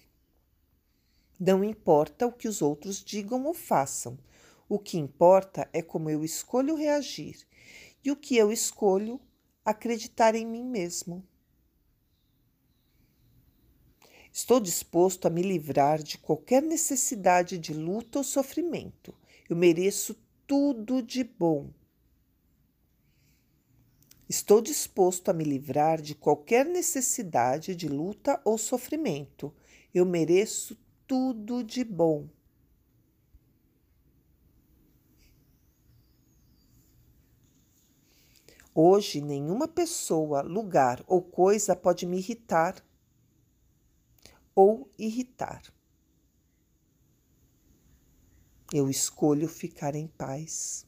Não 1.39 1.63
importa 1.63 2.27
o 2.27 2.33
que 2.33 2.49
os 2.49 2.61
outros 2.61 3.01
digam 3.01 3.45
ou 3.45 3.53
façam, 3.53 4.19
o 4.67 4.77
que 4.77 4.97
importa 4.97 5.69
é 5.71 5.81
como 5.81 6.09
eu 6.09 6.23
escolho 6.23 6.75
reagir 6.75 7.47
e 8.03 8.11
o 8.11 8.15
que 8.15 8.35
eu 8.35 8.51
escolho 8.51 9.21
acreditar 9.63 10.35
em 10.35 10.45
mim 10.45 10.65
mesmo. 10.65 11.25
Estou 14.33 14.59
disposto 14.59 15.27
a 15.27 15.29
me 15.29 15.41
livrar 15.41 16.03
de 16.03 16.17
qualquer 16.17 16.61
necessidade 16.61 17.57
de 17.57 17.73
luta 17.73 18.19
ou 18.19 18.23
sofrimento. 18.23 19.15
Eu 19.49 19.55
mereço 19.55 20.15
tudo 20.45 21.01
de 21.01 21.23
bom. 21.23 21.71
Estou 24.27 24.61
disposto 24.61 25.29
a 25.29 25.33
me 25.33 25.43
livrar 25.43 26.01
de 26.01 26.13
qualquer 26.13 26.65
necessidade 26.65 27.75
de 27.75 27.87
luta 27.87 28.39
ou 28.43 28.57
sofrimento. 28.57 29.53
Eu 29.93 30.05
mereço 30.05 30.77
tudo 31.09 31.63
de 31.63 31.83
bom. 31.83 32.29
Hoje, 38.75 39.19
nenhuma 39.19 39.67
pessoa, 39.67 40.43
lugar 40.43 41.03
ou 41.07 41.23
coisa 41.23 41.75
pode 41.75 42.05
me 42.05 42.19
irritar 42.19 42.85
ou 44.53 44.87
irritar. 44.99 45.63
Eu 48.71 48.87
escolho 48.87 49.47
ficar 49.47 49.95
em 49.95 50.05
paz. 50.05 50.85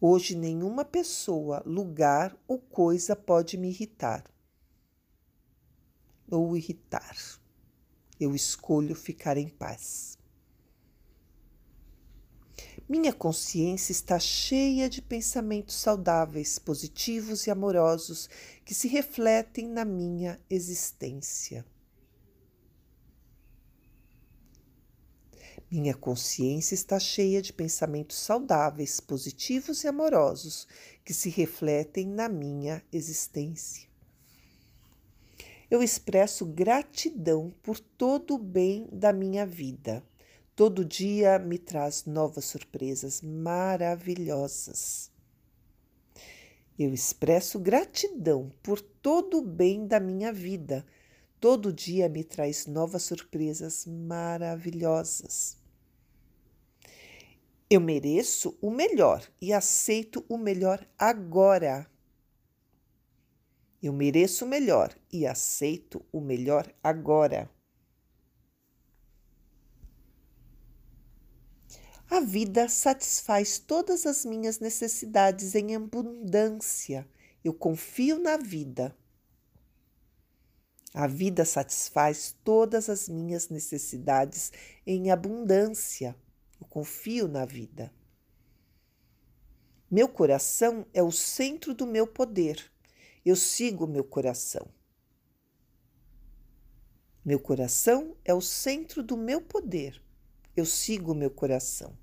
Hoje, 0.00 0.34
nenhuma 0.34 0.84
pessoa, 0.84 1.62
lugar 1.64 2.36
ou 2.48 2.58
coisa 2.58 3.14
pode 3.14 3.56
me 3.56 3.68
irritar 3.68 4.24
ou 6.30 6.56
irritar. 6.56 7.16
Eu 8.18 8.34
escolho 8.34 8.94
ficar 8.94 9.36
em 9.36 9.48
paz. 9.48 10.18
Minha 12.88 13.12
consciência 13.12 13.92
está 13.92 14.18
cheia 14.18 14.88
de 14.88 15.00
pensamentos 15.00 15.76
saudáveis, 15.76 16.58
positivos 16.58 17.46
e 17.46 17.50
amorosos 17.50 18.28
que 18.64 18.74
se 18.74 18.88
refletem 18.88 19.68
na 19.68 19.84
minha 19.84 20.40
existência. 20.50 21.64
Minha 25.70 25.94
consciência 25.94 26.74
está 26.74 26.98
cheia 26.98 27.40
de 27.40 27.52
pensamentos 27.52 28.18
saudáveis, 28.18 28.98
positivos 28.98 29.84
e 29.84 29.88
amorosos 29.88 30.66
que 31.04 31.14
se 31.14 31.30
refletem 31.30 32.08
na 32.08 32.28
minha 32.28 32.82
existência. 32.92 33.89
Eu 35.70 35.82
expresso 35.82 36.44
gratidão 36.44 37.54
por 37.62 37.78
todo 37.78 38.34
o 38.34 38.38
bem 38.38 38.88
da 38.92 39.12
minha 39.12 39.46
vida 39.46 40.02
Todo 40.60 40.84
dia 40.84 41.38
me 41.38 41.56
traz 41.56 42.04
novas 42.04 42.44
surpresas 42.44 43.22
maravilhosas. 43.22 45.10
Eu 46.78 46.92
expresso 46.92 47.58
gratidão 47.58 48.52
por 48.62 48.78
todo 48.78 49.38
o 49.38 49.42
bem 49.42 49.86
da 49.86 49.98
minha 49.98 50.30
vida. 50.30 50.84
Todo 51.40 51.72
dia 51.72 52.10
me 52.10 52.22
traz 52.22 52.66
novas 52.66 53.04
surpresas 53.04 53.86
maravilhosas. 53.86 55.56
Eu 57.70 57.80
mereço 57.80 58.54
o 58.60 58.70
melhor 58.70 59.26
e 59.40 59.54
aceito 59.54 60.22
o 60.28 60.36
melhor 60.36 60.86
agora. 60.98 61.89
Eu 63.82 63.92
mereço 63.92 64.44
o 64.44 64.48
melhor 64.48 64.94
e 65.10 65.26
aceito 65.26 66.04
o 66.12 66.20
melhor 66.20 66.70
agora. 66.82 67.50
A 72.10 72.20
vida 72.20 72.68
satisfaz 72.68 73.58
todas 73.58 74.04
as 74.04 74.24
minhas 74.24 74.58
necessidades 74.58 75.54
em 75.54 75.74
abundância. 75.76 77.08
Eu 77.42 77.54
confio 77.54 78.18
na 78.18 78.36
vida. 78.36 78.94
A 80.92 81.06
vida 81.06 81.44
satisfaz 81.44 82.36
todas 82.44 82.90
as 82.90 83.08
minhas 83.08 83.48
necessidades 83.48 84.52
em 84.84 85.10
abundância. 85.10 86.16
Eu 86.60 86.66
confio 86.66 87.28
na 87.28 87.44
vida. 87.44 87.94
Meu 89.88 90.08
coração 90.08 90.84
é 90.92 91.02
o 91.02 91.12
centro 91.12 91.72
do 91.72 91.86
meu 91.86 92.06
poder. 92.06 92.70
Eu 93.30 93.36
sigo 93.36 93.86
meu 93.86 94.02
coração. 94.02 94.66
Meu 97.24 97.38
coração 97.38 98.16
é 98.24 98.34
o 98.34 98.40
centro 98.40 99.04
do 99.04 99.16
meu 99.16 99.40
poder. 99.40 100.02
Eu 100.56 100.66
sigo 100.66 101.14
meu 101.14 101.30
coração. 101.30 101.96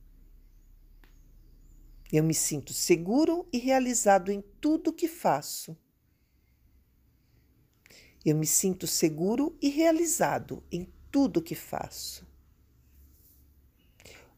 Eu 2.14 2.24
me 2.24 2.34
sinto 2.34 2.72
seguro 2.72 3.46
e 3.52 3.58
realizado 3.58 4.32
em 4.32 4.42
tudo 4.62 4.94
que 4.94 5.06
faço. 5.06 5.78
Eu 8.24 8.38
me 8.38 8.48
sinto 8.48 8.88
seguro 8.88 9.58
e 9.62 9.68
realizado 9.68 10.64
em 10.72 10.88
tudo 11.12 11.44
que 11.44 11.56
faço. 11.56 12.26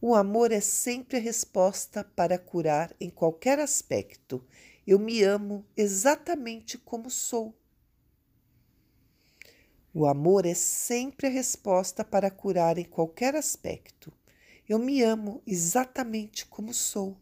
O 0.01 0.15
amor 0.15 0.51
é 0.51 0.59
sempre 0.59 1.17
a 1.17 1.21
resposta 1.21 2.03
para 2.03 2.39
curar 2.39 2.95
em 2.99 3.11
qualquer 3.11 3.59
aspecto. 3.59 4.43
Eu 4.91 4.97
me 4.97 5.21
amo 5.21 5.63
exatamente 5.77 6.75
como 6.75 7.11
sou. 7.11 7.55
O 9.93 10.07
amor 10.07 10.47
é 10.47 10.55
sempre 10.55 11.27
a 11.27 11.29
resposta 11.29 12.03
para 12.03 12.31
curar 12.31 12.79
em 12.79 12.85
qualquer 12.85 13.35
aspecto. 13.35 14.11
Eu 14.67 14.79
me 14.79 15.03
amo 15.03 15.43
exatamente 15.45 16.43
como 16.47 16.73
sou. 16.73 17.15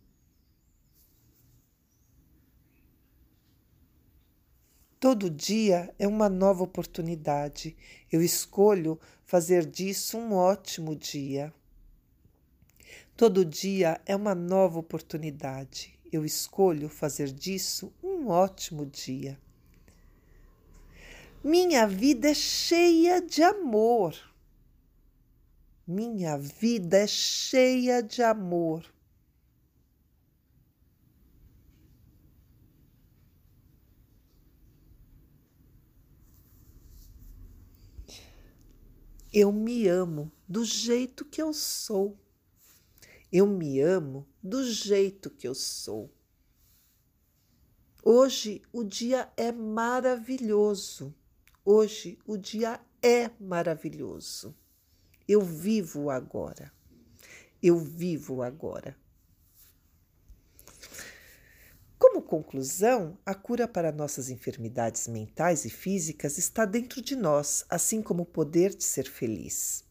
Todo 4.97 5.29
dia 5.29 5.93
é 5.99 6.07
uma 6.07 6.29
nova 6.29 6.63
oportunidade. 6.63 7.75
Eu 8.09 8.21
escolho 8.21 8.97
fazer 9.25 9.65
disso 9.65 10.17
um 10.17 10.31
ótimo 10.31 10.95
dia. 10.95 11.53
Todo 13.17 13.43
dia 13.43 13.99
é 14.05 14.15
uma 14.15 14.33
nova 14.33 14.79
oportunidade. 14.79 15.96
Eu 16.11 16.23
escolho 16.23 16.87
fazer 16.87 17.31
disso 17.31 17.93
um 18.01 18.27
ótimo 18.29 18.85
dia. 18.85 19.37
Minha 21.43 21.85
vida 21.85 22.29
é 22.29 22.33
cheia 22.33 23.21
de 23.21 23.43
amor. 23.43 24.15
Minha 25.85 26.37
vida 26.37 26.97
é 26.97 27.07
cheia 27.07 28.01
de 28.01 28.21
amor. 28.21 28.85
Eu 39.31 39.51
me 39.51 39.87
amo 39.87 40.31
do 40.47 40.63
jeito 40.63 41.25
que 41.25 41.41
eu 41.41 41.53
sou. 41.53 42.17
Eu 43.31 43.45
me 43.45 43.81
amo 43.81 44.25
do 44.41 44.63
jeito 44.63 45.29
que 45.29 45.47
eu 45.47 45.53
sou. 45.53 46.09
Hoje 48.01 48.61
o 48.71 48.85
dia 48.85 49.29
é 49.35 49.51
maravilhoso. 49.51 51.13
Hoje 51.65 52.17
o 52.25 52.37
dia 52.37 52.79
é 53.01 53.29
maravilhoso. 53.37 54.55
Eu 55.27 55.41
vivo 55.41 56.09
agora. 56.09 56.71
Eu 57.61 57.77
vivo 57.77 58.41
agora. 58.41 58.97
Como 61.99 62.21
conclusão, 62.21 63.17
a 63.25 63.35
cura 63.35 63.67
para 63.67 63.91
nossas 63.91 64.29
enfermidades 64.29 65.07
mentais 65.07 65.65
e 65.65 65.69
físicas 65.69 66.37
está 66.37 66.63
dentro 66.63 67.01
de 67.01 67.15
nós, 67.15 67.65
assim 67.69 68.01
como 68.01 68.23
o 68.23 68.25
poder 68.25 68.73
de 68.73 68.85
ser 68.85 69.09
feliz. 69.09 69.86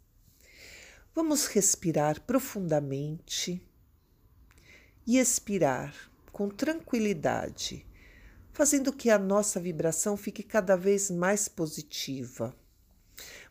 Vamos 1.16 1.46
respirar 1.46 2.20
profundamente 2.20 3.58
e 5.06 5.16
expirar 5.16 6.12
com 6.30 6.50
tranquilidade, 6.50 7.86
fazendo 8.52 8.92
que 8.92 9.08
a 9.08 9.18
nossa 9.18 9.58
vibração 9.58 10.14
fique 10.14 10.42
cada 10.42 10.76
vez 10.76 11.10
mais 11.10 11.48
positiva. 11.48 12.54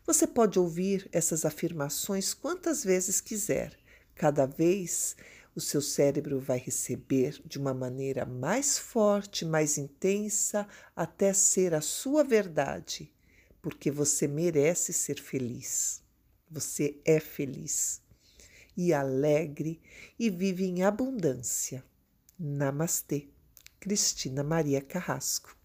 Você 0.06 0.28
pode 0.28 0.60
ouvir 0.60 1.08
essas 1.10 1.44
afirmações 1.44 2.32
quantas 2.32 2.84
vezes 2.84 3.20
quiser. 3.20 3.76
Cada 4.14 4.46
vez 4.46 5.16
o 5.52 5.60
seu 5.60 5.82
cérebro 5.82 6.38
vai 6.38 6.58
receber 6.58 7.42
de 7.44 7.58
uma 7.58 7.74
maneira 7.74 8.24
mais 8.24 8.78
forte, 8.78 9.44
mais 9.44 9.76
intensa, 9.76 10.68
até 10.94 11.32
ser 11.32 11.74
a 11.74 11.80
sua 11.80 12.22
verdade, 12.22 13.12
porque 13.60 13.90
você 13.90 14.28
merece 14.28 14.92
ser 14.92 15.20
feliz. 15.20 16.05
Você 16.50 17.00
é 17.04 17.18
feliz 17.18 18.00
e 18.76 18.92
alegre 18.92 19.80
e 20.18 20.30
vive 20.30 20.64
em 20.64 20.82
abundância. 20.82 21.84
Namastê. 22.38 23.28
Cristina 23.80 24.42
Maria 24.42 24.80
Carrasco. 24.80 25.56